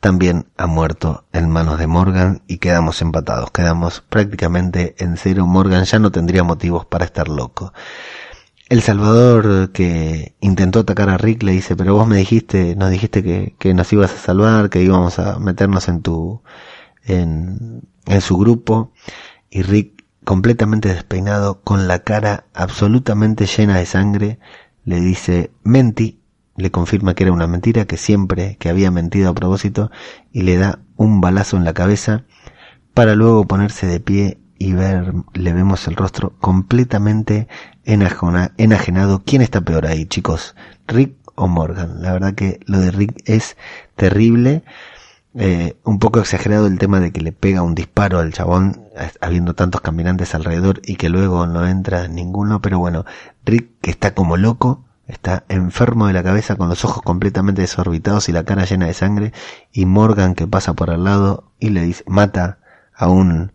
[0.00, 5.46] también ha muerto en manos de Morgan y quedamos empatados, quedamos prácticamente en cero.
[5.46, 7.74] Morgan ya no tendría motivos para estar loco.
[8.70, 13.22] El Salvador que intentó atacar a Rick le dice, pero vos me dijiste, nos dijiste
[13.22, 16.42] que, que nos ibas a salvar, que íbamos a meternos en tu,
[17.04, 18.92] en, en su grupo
[19.50, 24.38] y Rick completamente despeinado con la cara absolutamente llena de sangre
[24.84, 26.20] le dice menti
[26.56, 29.90] le confirma que era una mentira que siempre que había mentido a propósito
[30.32, 32.24] y le da un balazo en la cabeza
[32.94, 37.48] para luego ponerse de pie y ver le vemos el rostro completamente
[37.84, 39.22] enajenado.
[39.24, 40.54] Quién está peor ahí chicos
[40.86, 43.56] Rick o Morgan la verdad que lo de Rick es
[43.96, 44.62] terrible
[45.34, 48.82] eh, un poco exagerado el tema de que le pega un disparo al chabón,
[49.20, 53.06] habiendo tantos caminantes alrededor y que luego no entra ninguno, pero bueno,
[53.44, 58.28] Rick que está como loco, está enfermo de la cabeza con los ojos completamente desorbitados
[58.28, 59.32] y la cara llena de sangre,
[59.72, 62.58] y Morgan que pasa por al lado y le dice, mata
[62.94, 63.52] a un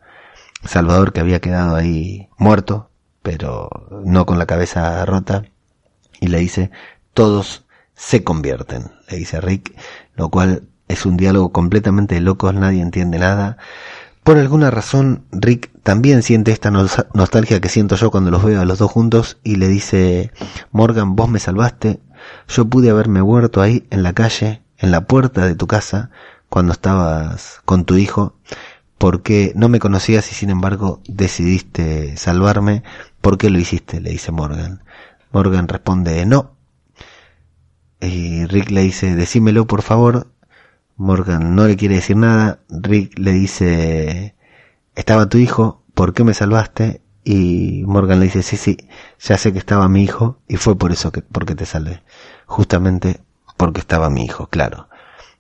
[0.63, 2.89] Salvador que había quedado ahí muerto,
[3.21, 3.69] pero
[4.03, 5.43] no con la cabeza rota,
[6.19, 6.71] y le dice,
[7.13, 9.75] todos se convierten, le dice Rick,
[10.15, 13.57] lo cual es un diálogo completamente de locos, nadie entiende nada.
[14.23, 18.65] Por alguna razón, Rick también siente esta nostalgia que siento yo cuando los veo a
[18.65, 20.31] los dos juntos y le dice,
[20.71, 22.01] Morgan, vos me salvaste,
[22.49, 26.09] yo pude haberme muerto ahí en la calle, en la puerta de tu casa,
[26.49, 28.35] cuando estabas con tu hijo,
[28.97, 32.83] porque no me conocías y sin embargo decidiste salvarme,
[33.21, 34.01] ¿por qué lo hiciste?
[34.01, 34.83] le dice Morgan.
[35.31, 36.51] Morgan responde, no.
[37.99, 40.27] Y Rick le dice, decímelo por favor,
[40.97, 42.59] Morgan no le quiere decir nada.
[42.69, 44.35] Rick le dice,
[44.95, 47.01] estaba tu hijo, ¿por qué me salvaste?
[47.23, 48.77] Y Morgan le dice, sí, sí,
[49.19, 52.01] ya sé que estaba mi hijo y fue por eso que, porque te salvé.
[52.47, 53.21] Justamente
[53.57, 54.89] porque estaba mi hijo, claro.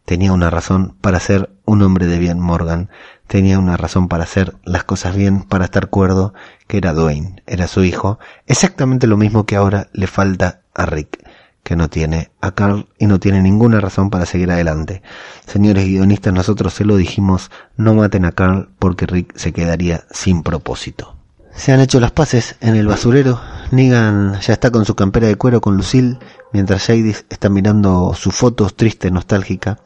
[0.05, 2.89] Tenía una razón para ser un hombre de bien, Morgan.
[3.25, 6.33] Tenía una razón para hacer las cosas bien, para estar cuerdo,
[6.67, 8.19] que era Dwayne, era su hijo.
[8.45, 11.26] Exactamente lo mismo que ahora le falta a Rick
[11.63, 15.01] que no tiene a Carl y no tiene ninguna razón para seguir adelante.
[15.45, 20.43] Señores guionistas, nosotros se lo dijimos, no maten a Carl porque Rick se quedaría sin
[20.43, 21.17] propósito.
[21.57, 23.41] Se han hecho las paces en el basurero.
[23.71, 26.19] Negan ya está con su campera de cuero con Lucille,
[26.53, 29.79] mientras Jadis está mirando sus fotos triste, nostálgica.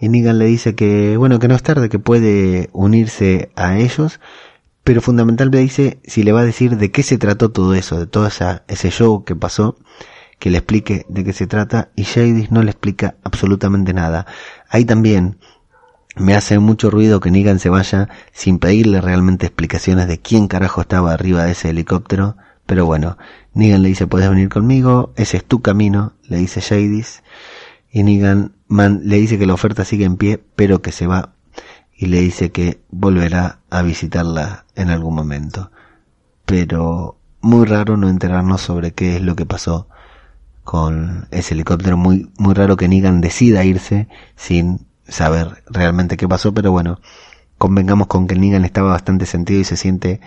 [0.00, 4.20] Y Negan le dice que, bueno, que no es tarde, que puede unirse a ellos,
[4.82, 8.06] pero fundamentalmente dice si le va a decir de qué se trató todo eso, de
[8.06, 9.78] todo esa, ese show que pasó
[10.38, 14.26] que le explique de qué se trata y Jadis no le explica absolutamente nada.
[14.68, 15.38] Ahí también
[16.16, 20.80] me hace mucho ruido que Negan se vaya sin pedirle realmente explicaciones de quién carajo
[20.82, 22.36] estaba arriba de ese helicóptero.
[22.66, 23.18] Pero bueno,
[23.52, 27.22] Negan le dice, puedes venir conmigo, ese es tu camino, le dice Jadis.
[27.90, 31.34] Y Negan man, le dice que la oferta sigue en pie, pero que se va.
[31.96, 35.70] Y le dice que volverá a visitarla en algún momento.
[36.44, 39.88] Pero muy raro no enterarnos sobre qué es lo que pasó
[40.64, 46.52] con ese helicóptero muy, muy raro que Negan decida irse sin saber realmente qué pasó,
[46.52, 47.00] pero bueno,
[47.58, 50.20] convengamos con que Negan estaba bastante sentido y se siente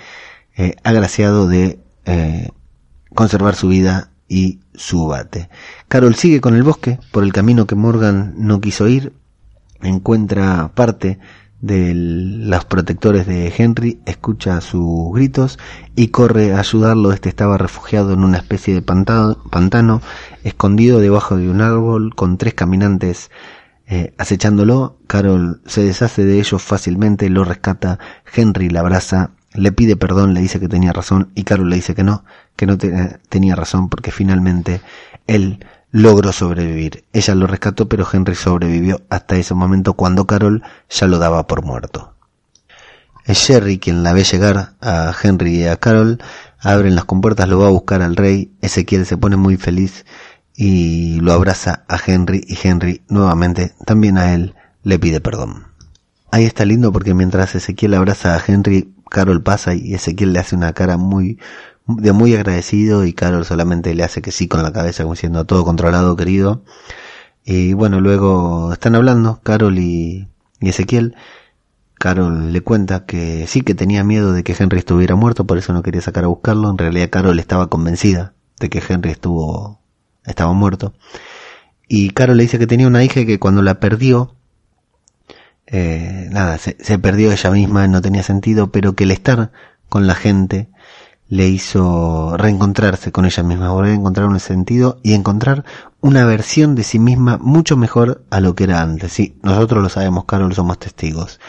[0.56, 2.50] eh, agraciado de eh,
[3.14, 5.50] conservar su vida y su bate.
[5.88, 9.14] Carol sigue con el bosque por el camino que Morgan no quiso ir,
[9.82, 11.20] encuentra parte
[11.60, 15.58] de los protectores de Henry, escucha sus gritos
[15.96, 17.12] y corre a ayudarlo.
[17.12, 20.02] Este estaba refugiado en una especie de pantano,
[20.44, 23.32] escondido debajo de un árbol con tres caminantes
[23.88, 24.98] eh, acechándolo.
[25.08, 28.00] Carol se deshace de ellos fácilmente, lo rescata,
[28.34, 31.96] Henry la abraza, le pide perdón, le dice que tenía razón y Carol le dice
[31.96, 32.24] que no,
[32.56, 34.82] que no tenía razón porque finalmente
[35.26, 37.06] él logró sobrevivir.
[37.14, 41.64] Ella lo rescató, pero Henry sobrevivió hasta ese momento cuando Carol ya lo daba por
[41.64, 42.14] muerto.
[43.26, 46.20] Es Sherry quien la ve llegar a Henry y a Carol,
[46.60, 50.06] abren las compuertas, lo va a buscar al rey, Ezequiel se pone muy feliz
[50.56, 55.68] y lo abraza a Henry y Henry nuevamente también a él le pide perdón.
[56.32, 60.56] Ahí está lindo porque mientras Ezequiel abraza a Henry, Carol pasa y Ezequiel le hace
[60.56, 61.38] una cara muy
[61.88, 65.46] de muy agradecido y Carol solamente le hace que sí con la cabeza como diciendo
[65.46, 66.64] todo controlado querido.
[67.46, 70.28] Y bueno, luego están hablando Carol y,
[70.60, 71.16] y Ezequiel.
[71.96, 75.74] Carol le cuenta que sí que tenía miedo de que Henry estuviera muerto, por eso
[75.74, 76.70] no quería sacar a buscarlo.
[76.70, 79.80] En realidad Carol estaba convencida de que Henry estuvo
[80.26, 80.94] estaba muerto.
[81.88, 84.36] Y Carol le dice que tenía una hija que cuando la perdió,
[85.66, 89.52] eh, nada, se, se, perdió ella misma, no tenía sentido, pero que el estar
[89.90, 90.70] con la gente
[91.30, 95.66] le hizo reencontrarse con ella misma, volver a encontrar un sentido y encontrar
[96.00, 99.12] una versión de sí misma mucho mejor a lo que era antes.
[99.12, 101.40] Sí, nosotros lo sabemos, Carol, somos testigos.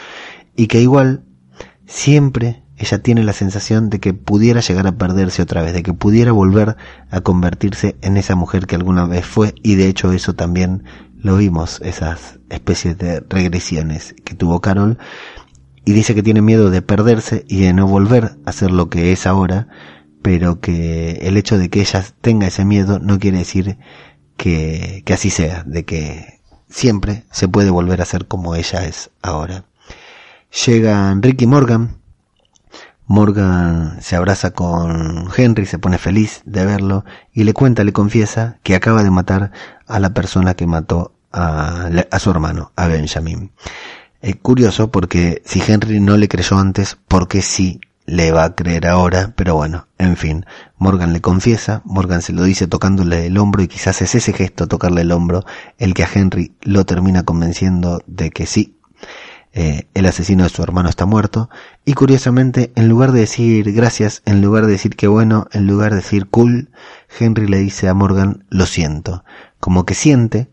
[0.55, 1.23] Y que igual
[1.85, 5.93] siempre ella tiene la sensación de que pudiera llegar a perderse otra vez, de que
[5.93, 6.77] pudiera volver
[7.11, 10.83] a convertirse en esa mujer que alguna vez fue y de hecho eso también
[11.17, 14.97] lo vimos, esas especies de regresiones que tuvo Carol
[15.85, 19.11] y dice que tiene miedo de perderse y de no volver a ser lo que
[19.11, 19.67] es ahora,
[20.21, 23.77] pero que el hecho de que ella tenga ese miedo no quiere decir
[24.37, 29.11] que, que así sea, de que siempre se puede volver a ser como ella es
[29.21, 29.65] ahora.
[30.65, 31.99] Llega Ricky Morgan,
[33.05, 38.59] Morgan se abraza con Henry, se pone feliz de verlo y le cuenta, le confiesa
[38.61, 39.51] que acaba de matar
[39.87, 43.51] a la persona que mató a, a su hermano, a Benjamin.
[44.21, 48.55] Es curioso porque si Henry no le creyó antes, ¿por qué sí le va a
[48.55, 49.33] creer ahora?
[49.35, 50.45] Pero bueno, en fin,
[50.77, 54.67] Morgan le confiesa, Morgan se lo dice tocándole el hombro y quizás es ese gesto,
[54.67, 55.45] tocarle el hombro,
[55.77, 58.77] el que a Henry lo termina convenciendo de que sí,
[59.53, 61.49] eh, el asesino de su hermano está muerto.
[61.85, 65.91] Y curiosamente, en lugar de decir gracias, en lugar de decir que bueno, en lugar
[65.91, 66.71] de decir cool,
[67.17, 69.23] Henry le dice a Morgan lo siento.
[69.61, 70.49] Como que siente,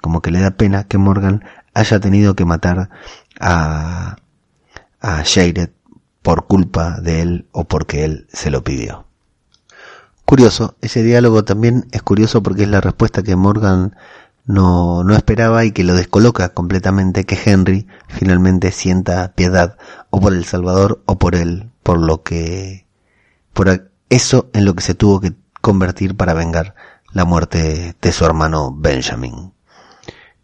[0.00, 1.44] como que le da pena que Morgan
[1.74, 2.90] haya tenido que matar
[3.40, 4.16] a,
[5.00, 5.24] a
[6.22, 9.06] por culpa de él o porque él se lo pidió.
[10.24, 13.96] Curioso, ese diálogo también es curioso porque es la respuesta que Morgan
[14.44, 19.78] no, no esperaba y que lo descoloca completamente que Henry finalmente sienta piedad
[20.10, 22.86] o por el Salvador o por él, por lo que,
[23.52, 26.74] por eso en lo que se tuvo que convertir para vengar
[27.12, 29.52] la muerte de su hermano Benjamin.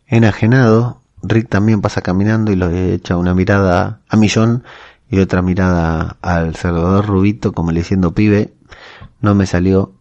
[0.07, 4.65] Enajenado, Rick también pasa caminando y le echa una mirada a Millón
[5.09, 8.55] y otra mirada al Salvador Rubito como le diciendo pibe,
[9.21, 9.95] no me salió,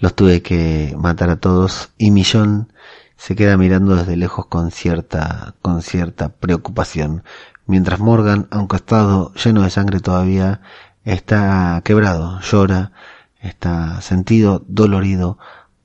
[0.00, 1.90] los tuve que matar a todos.
[1.98, 2.72] Y Millón
[3.16, 7.22] se queda mirando desde lejos con cierta, con cierta preocupación,
[7.66, 10.62] mientras Morgan, aunque estado lleno de sangre todavía,
[11.04, 12.92] está quebrado, llora,
[13.40, 15.38] está sentido, dolorido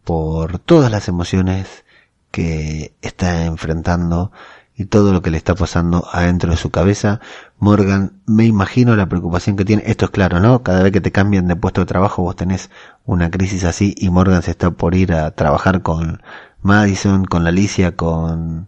[0.03, 1.83] por todas las emociones
[2.31, 4.31] que está enfrentando
[4.77, 7.21] y todo lo que le está pasando adentro de su cabeza.
[7.59, 9.83] Morgan, me imagino la preocupación que tiene.
[9.85, 10.63] Esto es claro, ¿no?
[10.63, 12.69] Cada vez que te cambian de puesto de trabajo vos tenés
[13.05, 16.21] una crisis así y Morgan se está por ir a trabajar con
[16.61, 18.67] Madison, con Alicia, con,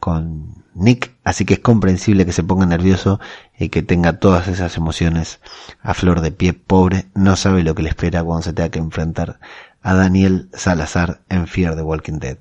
[0.00, 3.20] con Nick, así que es comprensible que se ponga nervioso
[3.58, 5.40] y que tenga todas esas emociones
[5.82, 6.52] a flor de pie.
[6.54, 9.38] Pobre, no sabe lo que le espera cuando se tenga que enfrentar
[9.84, 12.38] a Daniel Salazar en Fear the Walking Dead.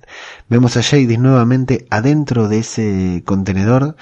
[0.49, 3.97] Vemos a Jadis nuevamente adentro de ese contenedor.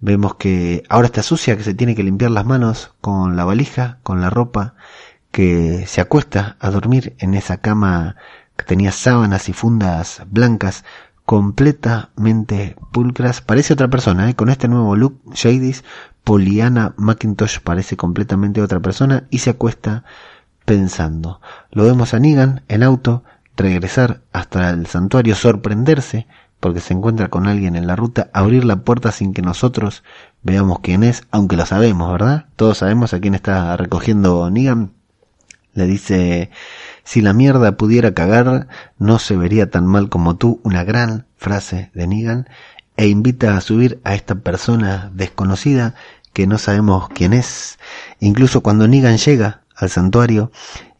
[0.00, 3.98] Vemos que ahora está sucia, que se tiene que limpiar las manos con la valija,
[4.02, 4.74] con la ropa,
[5.30, 8.16] que se acuesta a dormir en esa cama
[8.56, 10.84] que tenía sábanas y fundas blancas
[11.24, 13.40] completamente pulcras.
[13.40, 14.34] Parece otra persona, ¿eh?
[14.34, 15.82] con este nuevo look, Jadis,
[16.24, 20.04] Poliana McIntosh parece completamente otra persona y se acuesta
[20.64, 21.40] pensando.
[21.70, 23.24] Lo vemos a Negan en auto
[23.56, 26.26] regresar hasta el santuario, sorprenderse
[26.62, 30.04] porque se encuentra con alguien en la ruta, abrir la puerta sin que nosotros
[30.44, 32.46] veamos quién es, aunque lo sabemos, ¿verdad?
[32.54, 34.92] Todos sabemos a quién está recogiendo Negan.
[35.74, 36.50] Le dice,
[37.02, 41.90] si la mierda pudiera cagar, no se vería tan mal como tú, una gran frase
[41.94, 42.48] de Negan,
[42.96, 45.96] e invita a subir a esta persona desconocida
[46.32, 47.80] que no sabemos quién es.
[48.20, 50.50] Incluso cuando Negan llega al santuario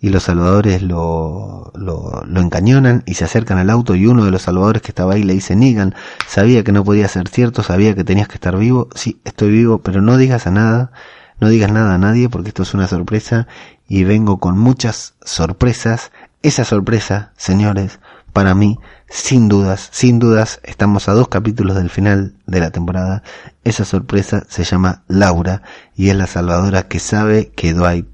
[0.00, 4.42] y los salvadores lo, lo, encañonan y se acercan al auto y uno de los
[4.42, 5.94] salvadores que estaba ahí le dice Negan,
[6.26, 9.78] sabía que no podía ser cierto, sabía que tenías que estar vivo, sí, estoy vivo,
[9.78, 10.92] pero no digas a nada,
[11.40, 13.46] no digas nada a nadie porque esto es una sorpresa
[13.88, 16.12] y vengo con muchas sorpresas.
[16.42, 18.00] Esa sorpresa, señores,
[18.32, 18.78] para mí,
[19.08, 23.22] sin dudas, sin dudas, estamos a dos capítulos del final de la temporada.
[23.62, 25.62] Esa sorpresa se llama Laura
[25.94, 28.06] y es la salvadora que sabe que Dwight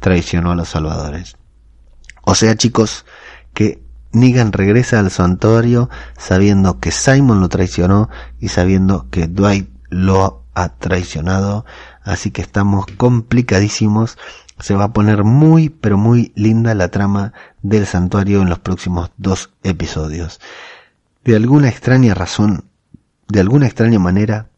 [0.00, 1.36] traicionó a los salvadores.
[2.22, 3.04] O sea, chicos,
[3.54, 3.82] que
[4.12, 8.08] Negan regresa al santuario sabiendo que Simon lo traicionó
[8.40, 11.64] y sabiendo que Dwight lo ha traicionado.
[12.02, 14.18] Así que estamos complicadísimos
[14.58, 17.32] se va a poner muy, pero muy linda la trama
[17.62, 20.40] del santuario en los próximos dos episodios.
[21.24, 22.64] De alguna extraña razón,
[23.28, 24.48] de alguna extraña manera,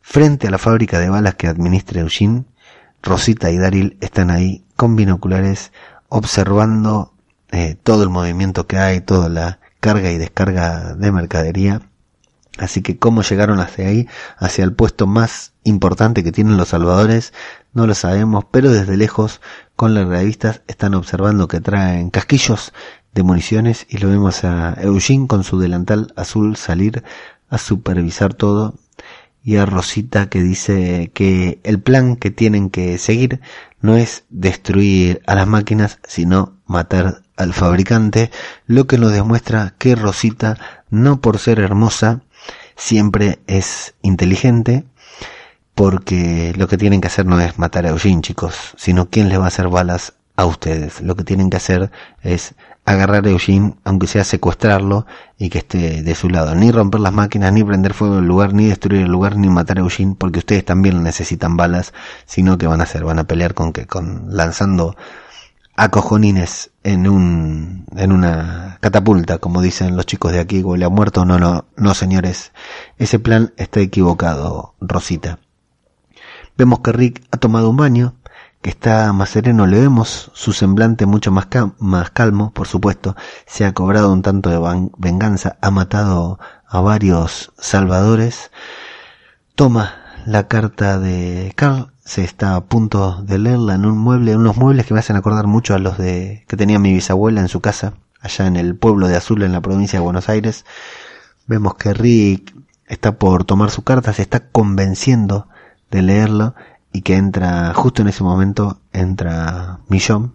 [0.00, 2.44] frente a la fábrica de balas que administra Eugene,
[3.02, 5.72] Rosita y Daryl están ahí con binoculares
[6.08, 7.12] observando
[7.50, 11.82] eh, todo el movimiento que hay, toda la carga y descarga de mercadería.
[12.58, 17.32] Así que cómo llegaron hacia ahí, hacia el puesto más importante que tienen los salvadores,
[17.72, 19.40] no lo sabemos, pero desde lejos
[19.74, 22.72] con las revistas están observando que traen casquillos
[23.14, 27.02] de municiones y lo vemos a Eugene con su delantal azul salir
[27.48, 28.74] a supervisar todo
[29.44, 33.40] y a Rosita que dice que el plan que tienen que seguir
[33.80, 38.30] no es destruir a las máquinas, sino matar al fabricante,
[38.66, 40.58] lo que nos demuestra que Rosita,
[40.90, 42.22] no por ser hermosa,
[42.76, 44.84] siempre es inteligente,
[45.74, 49.38] porque lo que tienen que hacer no es matar a Eugene, chicos, sino quién le
[49.38, 51.00] va a hacer balas a ustedes.
[51.00, 51.90] Lo que tienen que hacer
[52.22, 52.54] es
[52.84, 55.06] agarrar a Eugene, aunque sea secuestrarlo
[55.38, 56.54] y que esté de su lado.
[56.54, 59.78] Ni romper las máquinas, ni prender fuego el lugar, ni destruir el lugar, ni matar
[59.78, 61.92] a Eugene, porque ustedes también necesitan balas,
[62.26, 64.96] sino que van a hacer, van a pelear con que, con lanzando
[65.76, 70.88] a cojonines en un, en una catapulta, como dicen los chicos de aquí, huele ha
[70.88, 71.24] muerto.
[71.24, 72.52] No, no, no señores.
[72.98, 75.38] Ese plan está equivocado, Rosita.
[76.56, 78.14] Vemos que Rick ha tomado un baño,
[78.62, 81.48] que está más sereno, le vemos su semblante mucho más,
[81.78, 86.38] más calmo, por supuesto, se ha cobrado un tanto de venganza, ha matado
[86.68, 88.52] a varios salvadores,
[89.56, 89.96] toma
[90.26, 94.86] la carta de Carl, se está a punto de leerla en un mueble, unos muebles
[94.86, 97.94] que me hacen acordar mucho a los de que tenía mi bisabuela en su casa,
[98.20, 100.64] allá en el pueblo de Azul, en la provincia de Buenos Aires.
[101.48, 102.54] Vemos que Rick
[102.86, 105.48] está por tomar su carta, se está convenciendo
[105.90, 106.54] de leerlo
[106.92, 110.34] y que entra, justo en ese momento, entra Millón.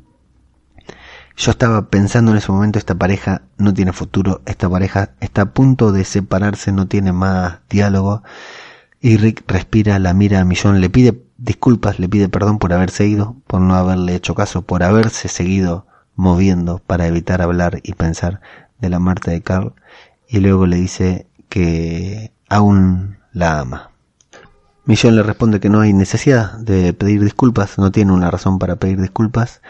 [1.35, 5.53] Yo estaba pensando en ese momento, esta pareja no tiene futuro, esta pareja está a
[5.53, 8.23] punto de separarse, no tiene más diálogo.
[8.99, 13.05] Y Rick respira, la mira a Millón, le pide disculpas, le pide perdón por haberse
[13.05, 15.85] ido, por no haberle hecho caso, por haberse seguido
[16.15, 18.41] moviendo para evitar hablar y pensar
[18.79, 19.73] de la muerte de Carl.
[20.27, 23.91] Y luego le dice que aún la ama.
[24.87, 28.77] Millón le responde que no hay necesidad de pedir disculpas, no tiene una razón para
[28.77, 29.61] pedir disculpas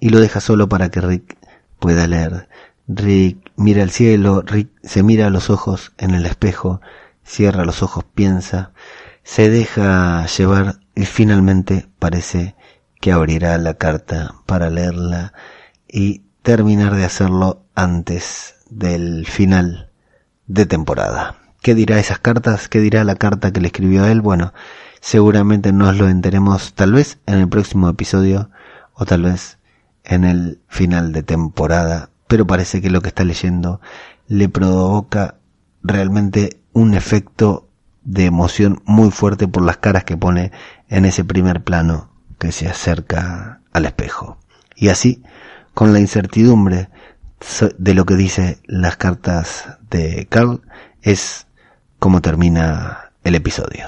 [0.00, 1.38] y lo deja solo para que Rick
[1.78, 2.50] pueda leer.
[2.86, 6.82] Rick mira al cielo, Rick se mira a los ojos en el espejo,
[7.24, 8.72] cierra los ojos, piensa,
[9.22, 12.54] se deja llevar y finalmente parece
[13.00, 15.32] que abrirá la carta para leerla
[15.88, 19.90] y terminar de hacerlo antes del final
[20.46, 21.45] de temporada.
[21.66, 22.68] ¿Qué dirá esas cartas?
[22.68, 24.20] ¿Qué dirá la carta que le escribió a él?
[24.20, 24.54] Bueno,
[25.00, 28.50] seguramente nos lo enteremos tal vez en el próximo episodio
[28.94, 29.58] o tal vez
[30.04, 33.80] en el final de temporada, pero parece que lo que está leyendo
[34.28, 35.38] le provoca
[35.82, 37.68] realmente un efecto
[38.04, 40.52] de emoción muy fuerte por las caras que pone
[40.88, 44.38] en ese primer plano que se acerca al espejo.
[44.76, 45.24] Y así,
[45.74, 46.90] con la incertidumbre
[47.76, 50.62] de lo que dice las cartas de Carl,
[51.02, 51.45] es
[52.06, 53.84] cómo termina el episodio.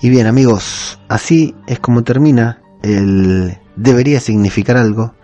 [0.00, 5.14] Y bien amigos, así es como termina el debería significar algo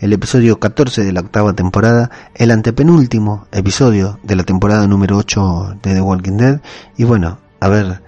[0.00, 5.78] el episodio 14 de la octava temporada, el antepenúltimo episodio de la temporada número 8
[5.82, 6.60] de The Walking Dead.
[6.96, 8.02] Y bueno, a ver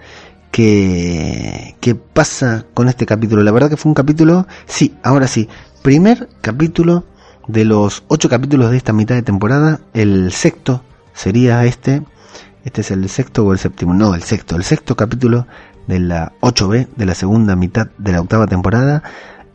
[0.51, 3.43] qué, qué pasa con este capítulo.
[3.43, 5.49] La verdad que fue un capítulo, sí, ahora sí,
[5.81, 7.05] primer capítulo
[7.47, 10.83] de los ocho capítulos de esta mitad de temporada, el sexto
[11.13, 12.03] sería este.
[12.65, 15.47] Este es el sexto o el séptimo, no, el sexto, el sexto capítulo
[15.87, 19.01] de la 8B de la segunda mitad de la octava temporada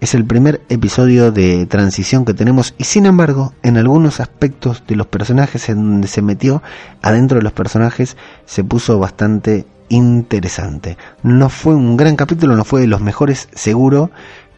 [0.00, 4.96] es el primer episodio de transición que tenemos y sin embargo en algunos aspectos de
[4.96, 6.62] los personajes en donde se metió
[7.02, 10.96] adentro de los personajes se puso bastante interesante.
[11.22, 14.10] No fue un gran capítulo, no fue de los mejores seguro,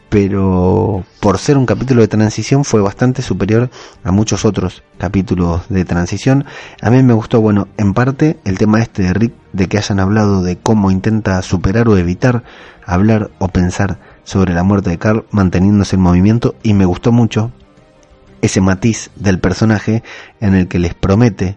[0.08, 3.70] pero por ser un capítulo de transición fue bastante superior
[4.04, 6.44] a muchos otros capítulos de transición.
[6.80, 10.00] A mí me gustó, bueno, en parte el tema este de Rick, de que hayan
[10.00, 12.44] hablado de cómo intenta superar o evitar
[12.84, 17.52] hablar o pensar sobre la muerte de Carl manteniéndose en movimiento y me gustó mucho
[18.42, 20.02] ese matiz del personaje
[20.40, 21.56] en el que les promete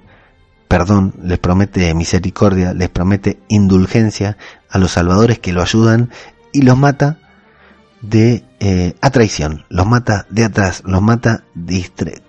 [0.69, 4.37] perdón, les promete misericordia, les promete indulgencia
[4.69, 6.11] a los salvadores que lo ayudan
[6.53, 7.17] y los mata
[8.01, 11.43] de eh, a traición, los mata de atrás, los mata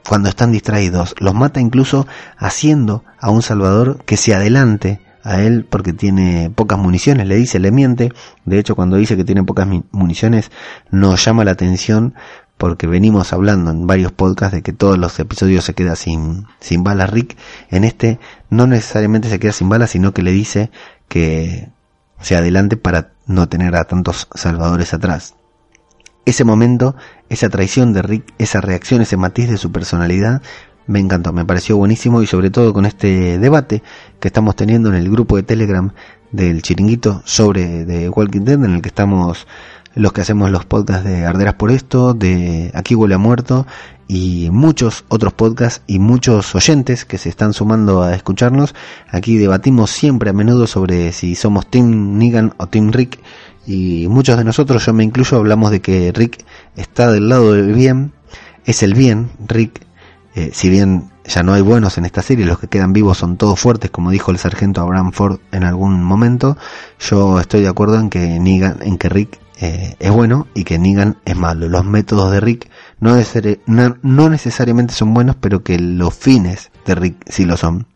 [0.09, 2.07] cuando están distraídos, los mata incluso
[2.39, 7.59] haciendo a un Salvador que se adelante a él porque tiene pocas municiones, le dice,
[7.59, 8.13] le miente,
[8.45, 10.51] de hecho cuando dice que tiene pocas municiones
[10.91, 12.15] nos llama la atención
[12.57, 16.85] porque venimos hablando en varios podcasts de que todos los episodios se queda sin, sin
[16.85, 17.37] balas Rick,
[17.71, 18.19] en este
[18.51, 20.71] no necesariamente se queda sin balas, sino que le dice
[21.09, 21.71] que
[22.21, 25.37] se adelante para no tener a tantos salvadores atrás.
[26.27, 26.97] Ese momento,
[27.31, 30.43] esa traición de Rick, esa reacción, ese matiz de su personalidad,
[30.87, 33.83] me encantó, me pareció buenísimo y sobre todo con este debate
[34.19, 35.93] que estamos teniendo en el grupo de Telegram
[36.33, 39.47] del chiringuito sobre The Walking Dead en el que estamos
[39.95, 43.67] los que hacemos los podcasts de Arderas por esto, de Aquí huele a muerto
[44.07, 48.75] y muchos otros podcasts y muchos oyentes que se están sumando a escucharnos.
[49.11, 53.19] Aquí debatimos siempre a menudo sobre si somos Team Negan o Team Rick
[53.67, 56.45] y muchos de nosotros, yo me incluyo, hablamos de que Rick
[56.77, 58.13] está del lado del bien,
[58.65, 59.87] es el bien, Rick,
[60.35, 63.37] eh, si bien ya no hay buenos en esta serie, los que quedan vivos son
[63.37, 66.57] todos fuertes, como dijo el sargento Abraham Ford en algún momento,
[66.99, 70.79] yo estoy de acuerdo en que Negan, en que Rick eh, es bueno y que
[70.79, 71.69] Negan es malo.
[71.69, 72.71] Los métodos de Rick
[73.01, 73.17] no,
[74.03, 77.87] no necesariamente son buenos, pero que los fines de Rick sí lo son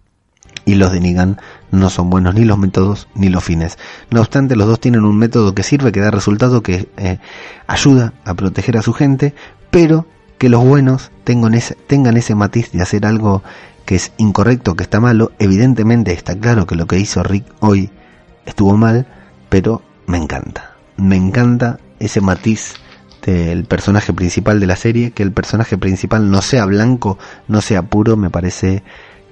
[0.67, 3.79] y los de Negan no son buenos ni los métodos ni los fines.
[4.11, 7.19] No obstante, los dos tienen un método que sirve, que da resultado, que eh,
[7.67, 9.35] ayuda a proteger a su gente,
[9.71, 10.07] pero
[10.39, 13.43] que los buenos tengan ese, matiz de hacer algo
[13.85, 15.33] que es incorrecto, que está malo.
[15.39, 17.91] Evidentemente está claro que lo que hizo Rick hoy
[18.47, 19.07] estuvo mal,
[19.49, 20.75] pero me encanta.
[20.97, 22.75] Me encanta ese matiz
[23.23, 27.19] del personaje principal de la serie, que el personaje principal no sea blanco,
[27.49, 28.83] no sea puro, me parece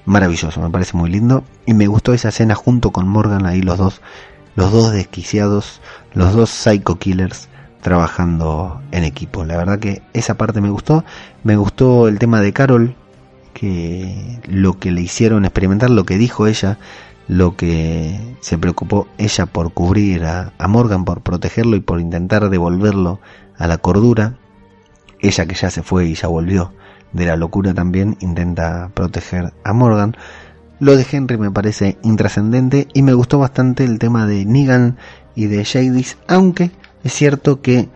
[0.04, 3.78] maravilloso, me parece muy lindo y me gustó esa escena junto con Morgan ahí los
[3.78, 4.00] dos,
[4.56, 5.80] los dos desquiciados,
[6.14, 7.48] los dos psycho killers
[7.82, 9.44] trabajando en equipo.
[9.44, 11.04] La verdad que esa parte me gustó,
[11.44, 12.96] me gustó el tema de Carol,
[13.52, 16.78] que lo que le hicieron experimentar, lo que dijo ella,
[17.28, 23.20] lo que se preocupó ella por cubrir a, Morgan, por protegerlo y por intentar devolverlo
[23.58, 24.38] a la cordura,
[25.20, 26.72] ella que ya se fue y ya volvió
[27.12, 30.16] de la locura también intenta proteger a Morgan.
[30.80, 34.96] Lo de Henry me parece intrascendente y me gustó bastante el tema de Negan
[35.34, 36.70] y de Jadis, aunque
[37.04, 37.88] es cierto que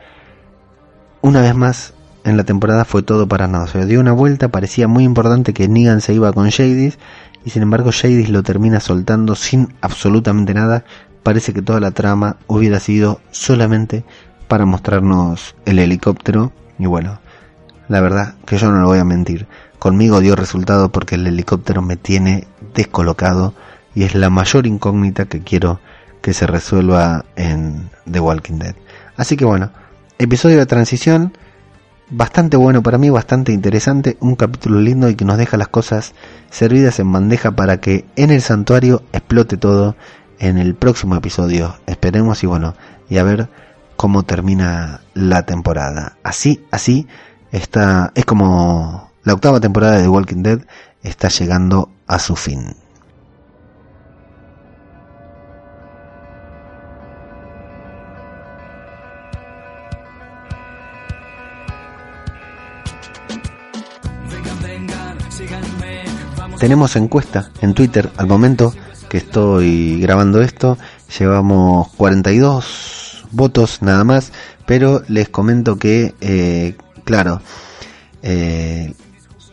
[1.20, 1.94] una vez más
[2.24, 3.66] en la temporada fue todo para nada.
[3.68, 6.98] Se dio una vuelta, parecía muy importante que Negan se iba con Jadis
[7.44, 10.84] y sin embargo Jadis lo termina soltando sin absolutamente nada.
[11.22, 14.04] Parece que toda la trama hubiera sido solamente
[14.48, 17.20] para mostrarnos el helicóptero y bueno,
[17.88, 19.46] la verdad que yo no lo voy a mentir.
[19.78, 23.54] Conmigo dio resultado porque el helicóptero me tiene descolocado
[23.94, 25.80] y es la mayor incógnita que quiero
[26.22, 28.74] que se resuelva en The Walking Dead.
[29.16, 29.70] Así que bueno,
[30.18, 31.32] episodio de transición
[32.10, 36.14] bastante bueno para mí, bastante interesante, un capítulo lindo y que nos deja las cosas
[36.50, 39.96] servidas en bandeja para que en el santuario explote todo
[40.38, 41.76] en el próximo episodio.
[41.86, 42.74] Esperemos y bueno,
[43.08, 43.48] y a ver
[43.96, 46.16] cómo termina la temporada.
[46.22, 47.06] Así, así
[47.52, 50.60] Esta es como la octava temporada de The Walking Dead
[51.02, 52.76] está llegando a su fin.
[66.58, 68.72] Tenemos encuesta en Twitter al momento
[69.10, 70.78] que estoy grabando esto.
[71.18, 74.32] Llevamos 42 votos nada más,
[74.66, 77.42] pero les comento que eh, claro,
[78.22, 78.94] eh,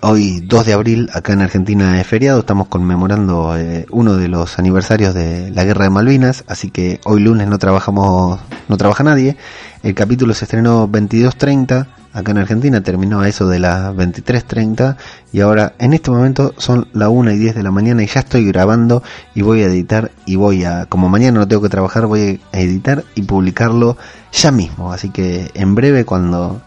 [0.04, 4.60] hoy 2 de abril acá en Argentina es feriado, estamos conmemorando eh, uno de los
[4.60, 9.38] aniversarios de la Guerra de Malvinas, así que hoy lunes no trabajamos, no trabaja nadie.
[9.82, 14.98] El capítulo se estrenó 22.30 acá en Argentina, terminó a eso de las 23.30
[15.32, 18.20] y ahora en este momento son la 1 y 10 de la mañana y ya
[18.20, 22.08] estoy grabando y voy a editar y voy a, como mañana no tengo que trabajar,
[22.08, 23.98] voy a editar y publicarlo
[24.34, 26.62] ya mismo, así que en breve cuando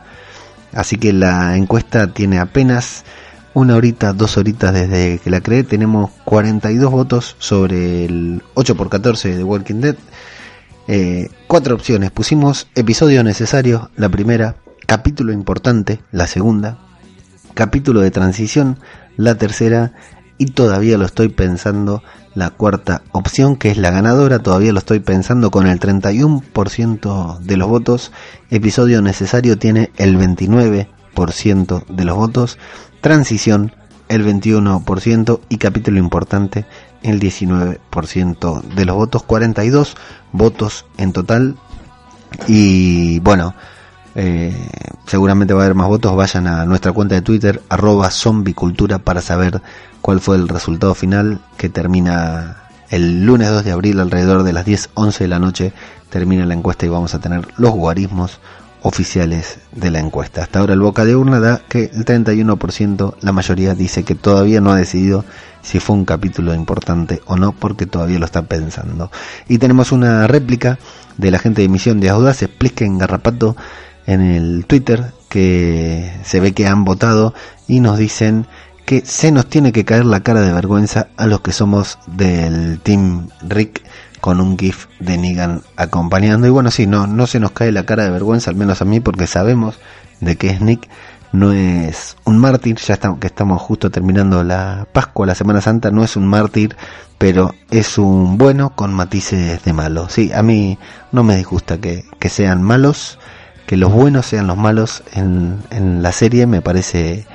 [0.77, 3.05] Así que la encuesta tiene apenas
[3.57, 5.65] una horita, dos horitas desde que la creé.
[5.65, 9.97] Tenemos 42 votos sobre el 8x14 de Walking Dead.
[10.89, 12.11] Eh, cuatro opciones.
[12.11, 14.57] Pusimos episodio necesario, la primera.
[14.85, 16.77] Capítulo importante, la segunda.
[17.55, 18.79] Capítulo de transición,
[19.17, 19.95] la tercera.
[20.37, 22.03] Y todavía lo estoy pensando
[22.35, 24.41] la cuarta opción, que es la ganadora.
[24.41, 28.13] Todavía lo estoy pensando con el 31% de los votos.
[28.51, 30.96] Episodio necesario tiene el 29%
[31.89, 32.59] de los votos.
[33.01, 33.73] Transición
[34.09, 36.67] el 21% y capítulo importante
[37.03, 39.23] el 19% de los votos.
[39.23, 39.97] 42
[40.33, 41.57] votos en total.
[42.47, 43.55] Y bueno,
[44.15, 44.55] eh,
[45.07, 46.15] seguramente va a haber más votos.
[46.15, 49.63] Vayan a nuestra cuenta de Twitter, arroba zombicultura, para saber
[50.03, 54.67] cuál fue el resultado final que termina el lunes 2 de abril alrededor de las
[54.67, 55.73] 10, 11 de la noche.
[56.11, 58.39] Termina la encuesta y vamos a tener los guarismos
[58.87, 60.43] oficiales de la encuesta.
[60.43, 64.61] Hasta ahora el boca de urna da que el 31%, la mayoría dice que todavía
[64.61, 65.25] no ha decidido
[65.61, 69.11] si fue un capítulo importante o no, porque todavía lo está pensando.
[69.49, 70.79] Y tenemos una réplica
[71.17, 73.57] de la gente de Misión de Audaz, en Garrapato,
[74.07, 77.35] en el Twitter, que se ve que han votado
[77.67, 78.47] y nos dicen
[78.85, 82.79] que se nos tiene que caer la cara de vergüenza a los que somos del
[82.79, 83.83] Team Rick
[84.21, 86.47] con un GIF de Negan acompañando.
[86.47, 88.85] Y bueno, sí, no, no se nos cae la cara de vergüenza, al menos a
[88.85, 89.79] mí, porque sabemos
[90.21, 90.89] de que es Nick,
[91.33, 95.91] no es un mártir, ya estamos, que estamos justo terminando la Pascua, la Semana Santa,
[95.91, 96.77] no es un mártir,
[97.19, 100.09] pero es un bueno con matices de malo.
[100.09, 100.79] Sí, a mí
[101.13, 103.19] no me disgusta que, que sean malos,
[103.67, 107.27] que los buenos sean los malos en, en la serie, me parece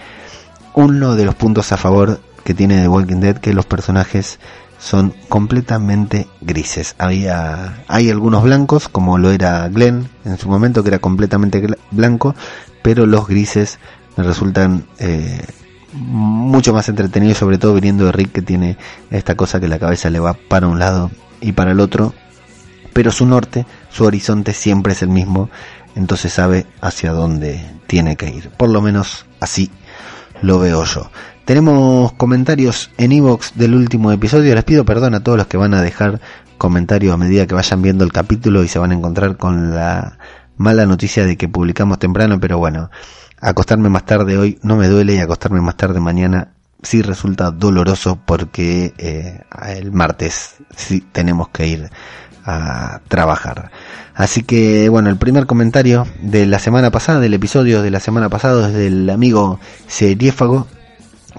[0.73, 4.39] uno de los puntos a favor que tiene The Walking Dead, que los personajes
[4.81, 6.95] son completamente grises.
[6.97, 12.35] Había, hay algunos blancos, como lo era Glenn en su momento, que era completamente blanco,
[12.81, 13.77] pero los grises
[14.17, 15.45] me resultan eh,
[15.93, 18.77] mucho más entretenidos, sobre todo viniendo de Rick, que tiene
[19.11, 21.11] esta cosa que la cabeza le va para un lado
[21.41, 22.15] y para el otro,
[22.91, 25.51] pero su norte, su horizonte siempre es el mismo,
[25.95, 28.49] entonces sabe hacia dónde tiene que ir.
[28.49, 29.69] Por lo menos así
[30.41, 31.11] lo veo yo.
[31.45, 34.53] Tenemos comentarios en iVoox del último episodio.
[34.53, 36.21] Les pido perdón a todos los que van a dejar
[36.57, 40.19] comentarios a medida que vayan viendo el capítulo y se van a encontrar con la
[40.57, 42.91] mala noticia de que publicamos temprano, pero bueno,
[43.39, 46.49] acostarme más tarde hoy no me duele y acostarme más tarde mañana
[46.83, 51.89] sí resulta doloroso porque eh, el martes sí tenemos que ir
[52.45, 53.71] a trabajar.
[54.13, 58.29] Así que bueno, el primer comentario de la semana pasada, del episodio de la semana
[58.29, 60.67] pasada es del amigo Seriéfago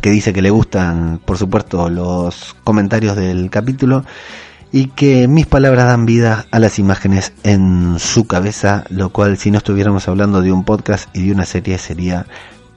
[0.01, 4.05] que dice que le gustan, por supuesto, los comentarios del capítulo
[4.73, 9.51] y que mis palabras dan vida a las imágenes en su cabeza, lo cual si
[9.51, 12.27] no estuviéramos hablando de un podcast y de una serie sería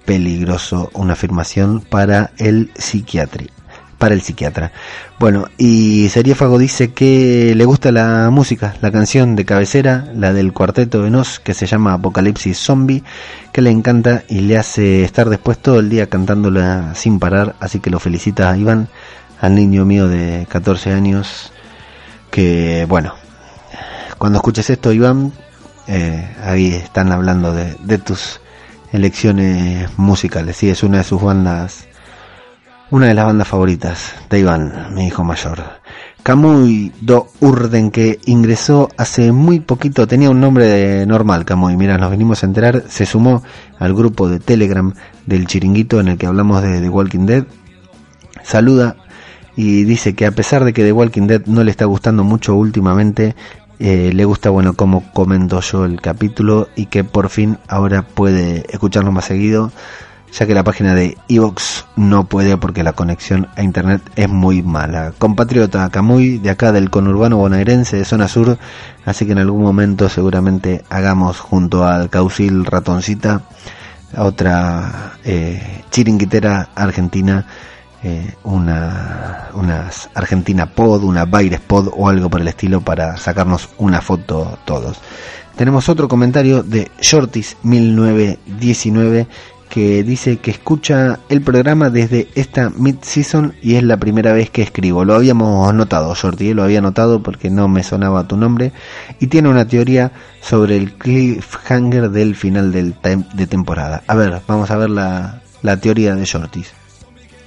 [0.04, 3.46] peligroso, una afirmación para el psiquiatra
[4.12, 4.72] el psiquiatra.
[5.20, 10.54] Bueno, y Seriéfago dice que le gusta la música, la canción de cabecera, la del
[10.54, 13.04] cuarteto de Nos, que se llama Apocalipsis Zombie,
[13.52, 17.80] que le encanta y le hace estar después todo el día cantándola sin parar, así
[17.80, 18.90] que lo felicita a Iván,
[19.40, 21.52] al niño mío de 14 años,
[22.32, 23.14] que bueno,
[24.18, 25.32] cuando escuches esto Iván,
[25.88, 28.42] eh, ahí están hablando de, de tus
[28.92, 31.86] elecciones musicales, sí, es una de sus bandas
[32.96, 35.62] una de las bandas favoritas de Iván, mi hijo mayor.
[36.24, 42.10] Camuy do Urden, que ingresó hace muy poquito, tenía un nombre normal, Camuy, mira, nos
[42.10, 43.44] venimos a enterar, se sumó
[43.80, 44.94] al grupo de Telegram
[45.26, 47.44] del chiringuito en el que hablamos de The Walking Dead.
[48.44, 48.96] Saluda
[49.58, 52.56] y dice que a pesar de que The Walking Dead no le está gustando mucho
[52.56, 53.36] últimamente,
[53.80, 58.64] eh, le gusta, bueno, como comento yo el capítulo y que por fin ahora puede
[58.70, 59.74] escucharlo más seguido
[60.32, 64.62] ya que la página de Evox no puede porque la conexión a internet es muy
[64.62, 65.14] mala.
[65.18, 68.58] Compatriota Camuy, de acá del conurbano bonaerense de zona sur,
[69.06, 73.44] así que en algún momento seguramente hagamos junto al Caucil Ratoncita
[74.18, 77.46] otra eh, chiringuitera argentina,
[78.04, 83.70] eh, una unas Argentina Pod, una Baires Pod o algo por el estilo para sacarnos
[83.78, 85.00] una foto todos.
[85.56, 89.28] Tenemos otro comentario de Shortis 1919
[89.76, 94.62] que dice que escucha el programa desde esta mid-season y es la primera vez que
[94.62, 95.04] escribo.
[95.04, 98.72] Lo habíamos notado, Shorty, lo había notado porque no me sonaba tu nombre.
[99.20, 102.96] Y tiene una teoría sobre el cliffhanger del final del
[103.34, 104.02] de temporada.
[104.08, 106.64] A ver, vamos a ver la, la teoría de Shorty.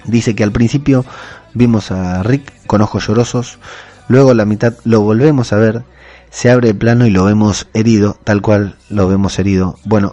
[0.05, 1.07] Dice que al principio
[1.55, 3.59] vimos a Rick con ojos llorosos,
[4.07, 5.85] luego la mitad lo volvemos a ver,
[6.29, 9.79] se abre el plano y lo vemos herido, tal cual lo vemos herido.
[9.87, 10.13] Bueno,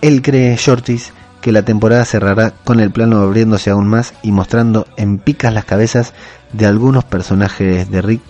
[0.00, 4.86] él cree, Shortis, que la temporada cerrará con el plano abriéndose aún más y mostrando
[4.96, 6.12] en picas las cabezas
[6.52, 8.20] de algunos personajes de Rick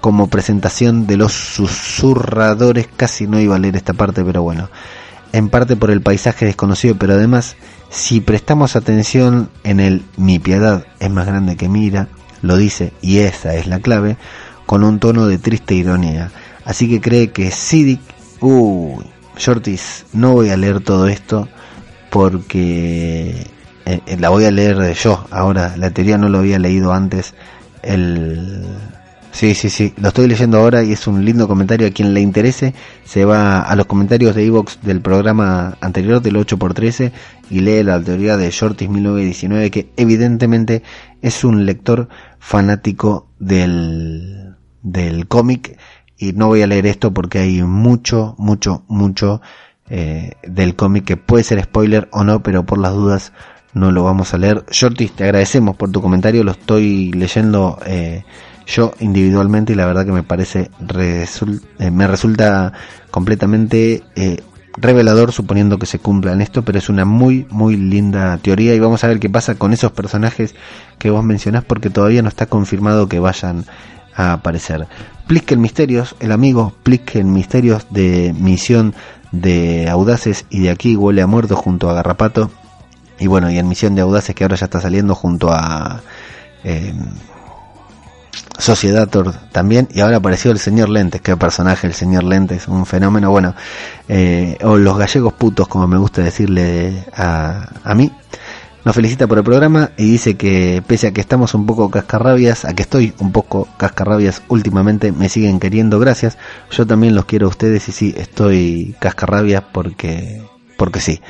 [0.00, 2.88] como presentación de los susurradores.
[2.96, 4.70] Casi no iba a leer esta parte, pero bueno.
[5.32, 7.56] En parte por el paisaje desconocido, pero además,
[7.88, 12.08] si prestamos atención en el mi piedad es más grande que mira,
[12.42, 14.16] lo dice, y esa es la clave,
[14.66, 16.32] con un tono de triste ironía.
[16.64, 18.00] Así que cree que Sidic...
[18.40, 19.04] Uy,
[19.36, 21.48] Shortis, no voy a leer todo esto
[22.10, 23.46] porque
[23.86, 27.34] eh, eh, la voy a leer yo ahora, la teoría no lo había leído antes,
[27.82, 28.66] el,
[29.32, 31.86] Sí, sí, sí, lo estoy leyendo ahora y es un lindo comentario.
[31.86, 32.74] A quien le interese,
[33.04, 37.12] se va a los comentarios de Evox del programa anterior del 8x13
[37.48, 40.82] y lee la teoría de Shortis 1919, que evidentemente
[41.22, 42.08] es un lector
[42.38, 45.78] fanático del, del cómic.
[46.18, 49.40] Y no voy a leer esto porque hay mucho, mucho, mucho
[49.92, 53.32] eh, del cómic que puede ser spoiler o no, pero por las dudas
[53.74, 54.64] no lo vamos a leer.
[54.70, 57.76] Shortis, te agradecemos por tu comentario, lo estoy leyendo.
[57.84, 58.22] Eh,
[58.66, 62.72] yo individualmente y la verdad que me parece eh, me resulta
[63.10, 64.04] completamente
[64.76, 68.78] revelador suponiendo que se cumpla en esto pero es una muy muy linda teoría y
[68.78, 70.54] vamos a ver qué pasa con esos personajes
[70.98, 73.64] que vos mencionás porque todavía no está confirmado que vayan
[74.14, 74.86] a aparecer
[75.26, 78.94] Plisken Misterios el amigo Plisken Misterios de Misión
[79.32, 82.50] de Audaces y de aquí huele a muerto junto a Garrapato.
[83.18, 86.00] Y bueno y en Misión de Audaces que ahora ya está saliendo junto a
[86.64, 86.94] eh,
[88.58, 89.08] Sociedad
[89.52, 93.54] también, y ahora apareció el señor Lentes, qué personaje el señor Lentes, un fenómeno, bueno,
[94.06, 98.12] eh, o los gallegos putos, como me gusta decirle a, a mí,
[98.84, 102.64] nos felicita por el programa y dice que pese a que estamos un poco cascarrabias,
[102.64, 106.38] a que estoy un poco cascarrabias últimamente, me siguen queriendo, gracias,
[106.70, 110.42] yo también los quiero a ustedes y sí, estoy cascarrabias porque
[110.80, 111.20] porque sí.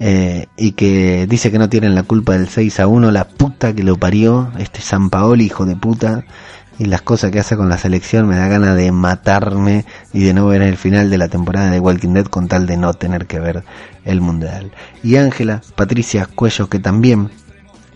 [0.00, 3.72] Eh, y que dice que no tienen la culpa del 6 a 1, la puta
[3.72, 6.24] que lo parió, este San Paoli, hijo de puta,
[6.78, 10.34] y las cosas que hace con la selección me da ganas de matarme y de
[10.34, 13.26] no ver el final de la temporada de Walking Dead con tal de no tener
[13.26, 13.64] que ver
[14.04, 14.72] el mundial.
[15.02, 17.30] Y Ángela, Patricia Cuello, que también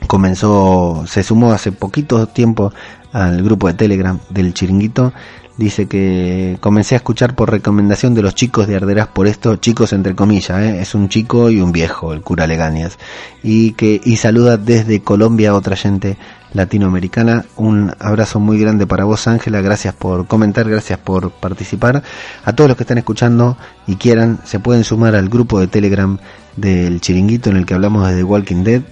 [0.06, 2.72] comenzó, se sumó hace poquito tiempo
[3.12, 5.12] al grupo de Telegram del Chiringuito,
[5.60, 9.92] dice que comencé a escuchar por recomendación de los chicos de Arderás por esto, chicos
[9.92, 10.80] entre comillas, ¿eh?
[10.80, 12.98] es un chico y un viejo, el cura Legañas,
[13.42, 16.16] y que y saluda desde Colombia a otra gente
[16.54, 17.44] latinoamericana.
[17.56, 19.60] Un abrazo muy grande para vos, Ángela.
[19.60, 22.02] Gracias por comentar, gracias por participar.
[22.44, 23.56] A todos los que están escuchando
[23.86, 26.18] y quieran, se pueden sumar al grupo de Telegram
[26.56, 28.82] del Chiringuito en el que hablamos de Walking Dead.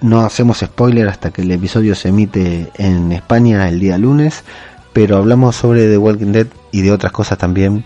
[0.00, 4.44] No hacemos spoiler hasta que el episodio se emite en España el día lunes,
[4.92, 7.84] pero hablamos sobre The Walking Dead y de otras cosas también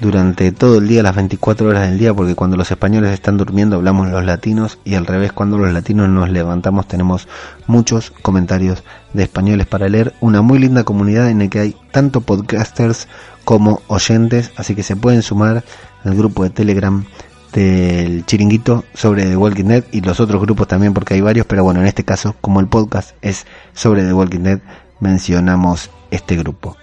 [0.00, 3.76] durante todo el día, las 24 horas del día, porque cuando los españoles están durmiendo
[3.76, 7.26] hablamos los latinos y al revés, cuando los latinos nos levantamos tenemos
[7.66, 10.14] muchos comentarios de españoles para leer.
[10.20, 13.08] Una muy linda comunidad en la que hay tanto podcasters
[13.44, 15.64] como oyentes, así que se pueden sumar
[16.04, 17.04] al grupo de Telegram
[17.52, 21.64] del chiringuito sobre The Walking Dead y los otros grupos también porque hay varios, pero
[21.64, 24.60] bueno, en este caso, como el podcast es sobre The Walking Dead,
[25.00, 26.76] mencionamos este grupo.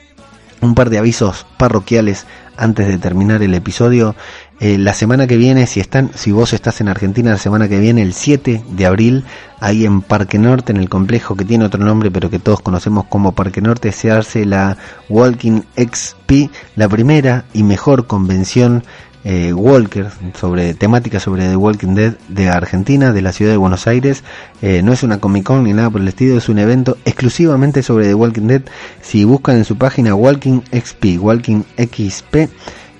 [0.62, 2.26] Un par de avisos parroquiales
[2.58, 4.16] antes de terminar el episodio.
[4.60, 7.80] Eh, la semana que viene, si están, si vos estás en Argentina, la semana que
[7.80, 9.26] viene, el 7 de abril,
[9.60, 13.06] ahí en Parque Norte, en el complejo que tiene otro nombre, pero que todos conocemos
[13.06, 14.78] como Parque Norte, se hace la
[15.10, 18.84] Walking XP, la primera y mejor convención
[19.26, 20.08] eh, Walker
[20.40, 24.24] sobre temática sobre The Walking Dead de Argentina, de la ciudad de Buenos Aires.
[24.62, 27.82] Eh, no es una Comic Con ni nada por el estilo, es un evento exclusivamente
[27.82, 28.62] sobre The Walking Dead.
[29.02, 32.50] Si buscan en su página Walking XP, Walking XP,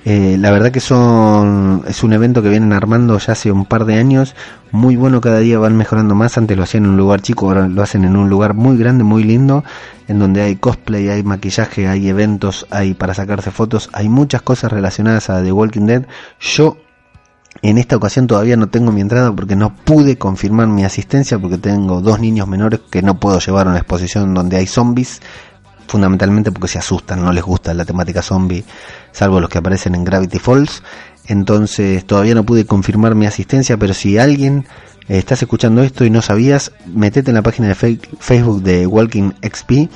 [0.08, 3.86] eh, la verdad que son es un evento que vienen armando ya hace un par
[3.86, 4.36] de años,
[4.72, 7.68] muy bueno cada día van mejorando más, antes lo hacían en un lugar chico, ahora
[7.68, 9.64] lo hacen en un lugar muy grande, muy lindo,
[10.08, 14.72] en donde hay cosplay, hay maquillaje, hay eventos, hay para sacarse fotos, hay muchas cosas
[14.72, 16.06] relacionadas a The Walking Dead.
[16.40, 16.78] Yo
[17.64, 21.58] en esta ocasión todavía no tengo mi entrada porque no pude confirmar mi asistencia porque
[21.58, 25.22] tengo dos niños menores que no puedo llevar a una exposición donde hay zombies
[25.88, 28.64] fundamentalmente porque se asustan, no les gusta la temática zombie,
[29.12, 30.84] salvo los que aparecen en Gravity Falls.
[31.28, 34.66] Entonces todavía no pude confirmar mi asistencia, pero si alguien
[35.08, 39.32] eh, estás escuchando esto y no sabías, metete en la página de Facebook de Walking
[39.42, 39.90] XP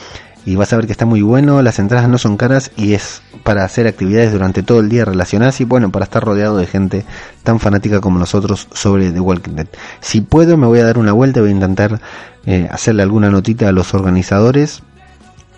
[0.46, 3.22] y vas a ver que está muy bueno, las entradas no son caras y es
[3.44, 7.06] para hacer actividades durante todo el día relacionadas y bueno, para estar rodeado de gente
[7.44, 9.68] tan fanática como nosotros sobre The Walking Dead.
[10.00, 12.02] Si puedo me voy a dar una vuelta, voy a intentar
[12.46, 14.82] eh, hacerle alguna notita a los organizadores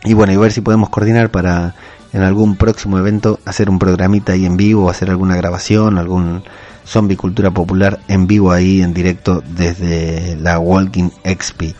[0.04, 1.76] y bueno, y ver si podemos coordinar para
[2.14, 6.44] en algún próximo evento hacer un programita ahí en vivo, hacer alguna grabación, algún
[6.86, 11.76] zombie cultura popular en vivo ahí en directo desde la Walking XP.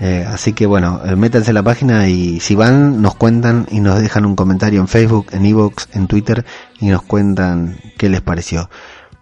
[0.00, 3.80] Eh, así que bueno, eh, métanse en la página y si van nos cuentan y
[3.80, 6.46] nos dejan un comentario en Facebook, en Evox, en Twitter
[6.80, 8.70] y nos cuentan qué les pareció.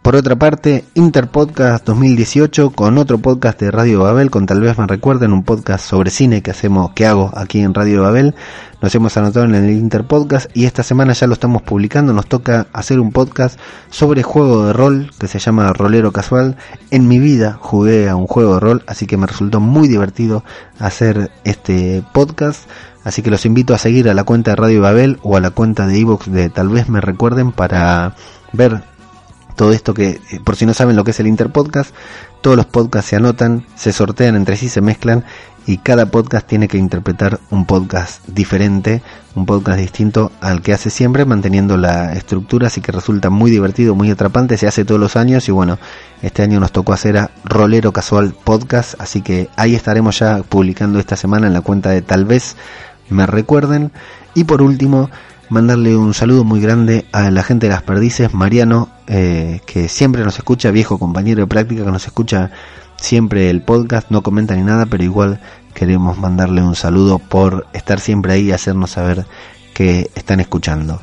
[0.09, 4.87] Por otra parte, Interpodcast 2018 con otro podcast de Radio Babel, con tal vez me
[4.87, 8.35] recuerden un podcast sobre cine que hacemos, que hago aquí en Radio Babel.
[8.81, 12.15] Nos hemos anotado en el Interpodcast y esta semana ya lo estamos publicando.
[12.15, 13.61] Nos toca hacer un podcast
[13.91, 16.57] sobre juego de rol que se llama Rolero Casual.
[16.91, 20.43] En mi vida jugué a un juego de rol, así que me resultó muy divertido
[20.79, 22.67] hacer este podcast.
[23.05, 25.51] Así que los invito a seguir a la cuenta de Radio Babel o a la
[25.51, 28.15] cuenta de Evox de Tal vez me recuerden para
[28.55, 28.81] ver
[29.59, 31.93] todo esto que, eh, por si no saben lo que es el Interpodcast,
[32.43, 35.25] todos los podcasts se anotan, se sortean entre sí, se mezclan
[35.67, 39.03] y cada podcast tiene que interpretar un podcast diferente,
[39.35, 43.97] un podcast distinto al que hace siempre, manteniendo la estructura, así que resulta muy divertido,
[43.97, 45.77] muy atrapante, se hace todos los años y bueno,
[46.23, 51.01] este año nos tocó hacer a Rolero Casual Podcast, así que ahí estaremos ya publicando
[51.01, 52.55] esta semana en la cuenta de Tal vez
[53.11, 53.91] me recuerden.
[54.35, 55.11] Y por último,
[55.49, 60.25] mandarle un saludo muy grande a la gente de las perdices, Mariano, eh, que siempre
[60.25, 62.51] nos escucha, viejo compañero de práctica que nos escucha
[62.97, 65.41] siempre el podcast, no comenta ni nada, pero igual
[65.75, 69.27] queremos mandarle un saludo por estar siempre ahí y hacernos saber
[69.75, 71.01] que están escuchando.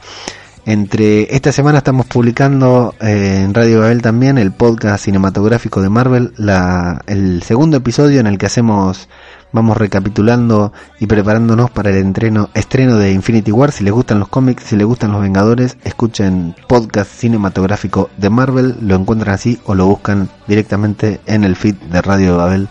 [0.66, 6.34] Entre esta semana estamos publicando eh, en Radio Babel también el podcast cinematográfico de Marvel,
[6.38, 9.08] la, el segundo episodio en el que hacemos
[9.56, 13.72] vamos recapitulando y preparándonos para el entreno, estreno de Infinity War.
[13.72, 18.76] Si les gustan los cómics, si les gustan los Vengadores, escuchen podcast cinematográfico de Marvel,
[18.82, 22.68] lo encuentran así o lo buscan directamente en el feed de Radio Babel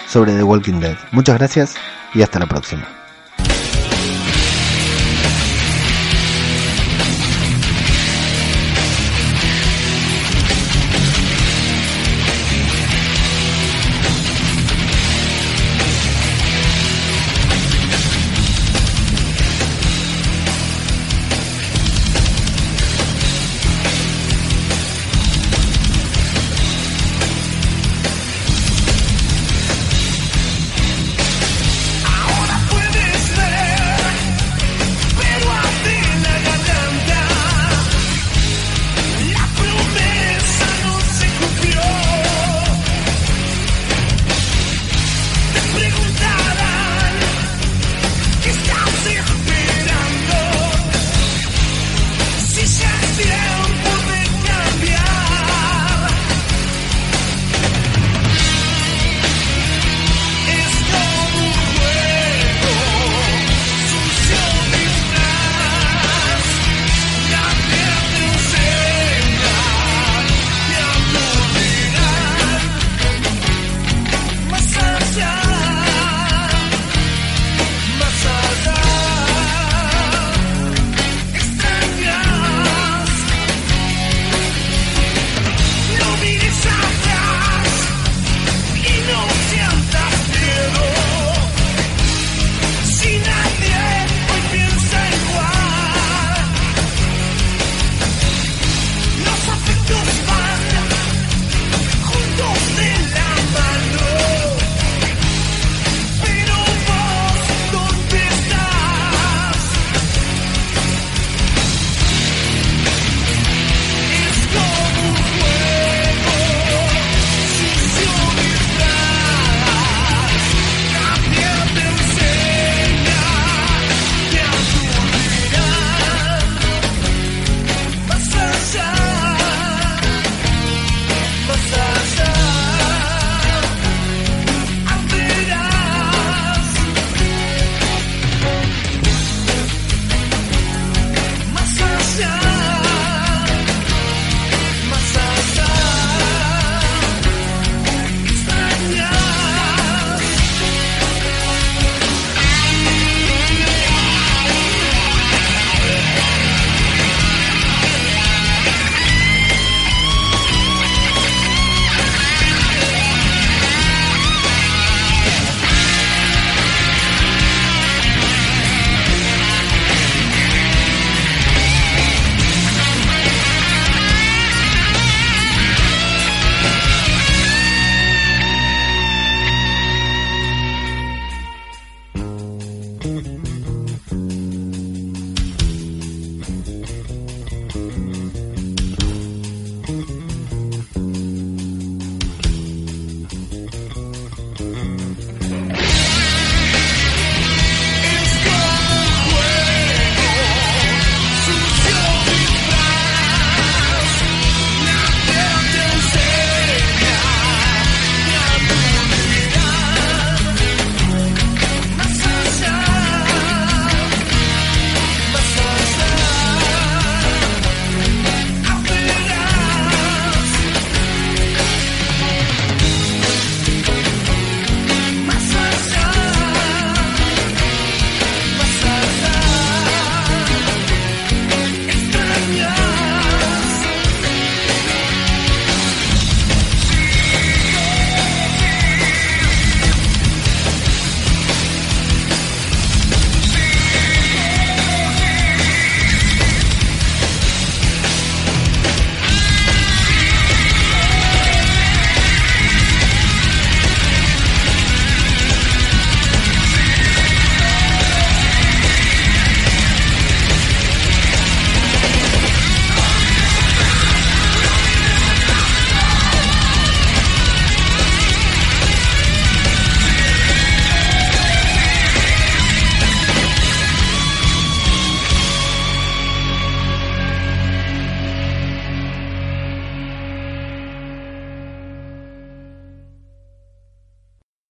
[0.08, 0.98] sobre The Walking Dead.
[1.12, 1.76] Muchas gracias
[2.14, 3.01] y hasta la próxima.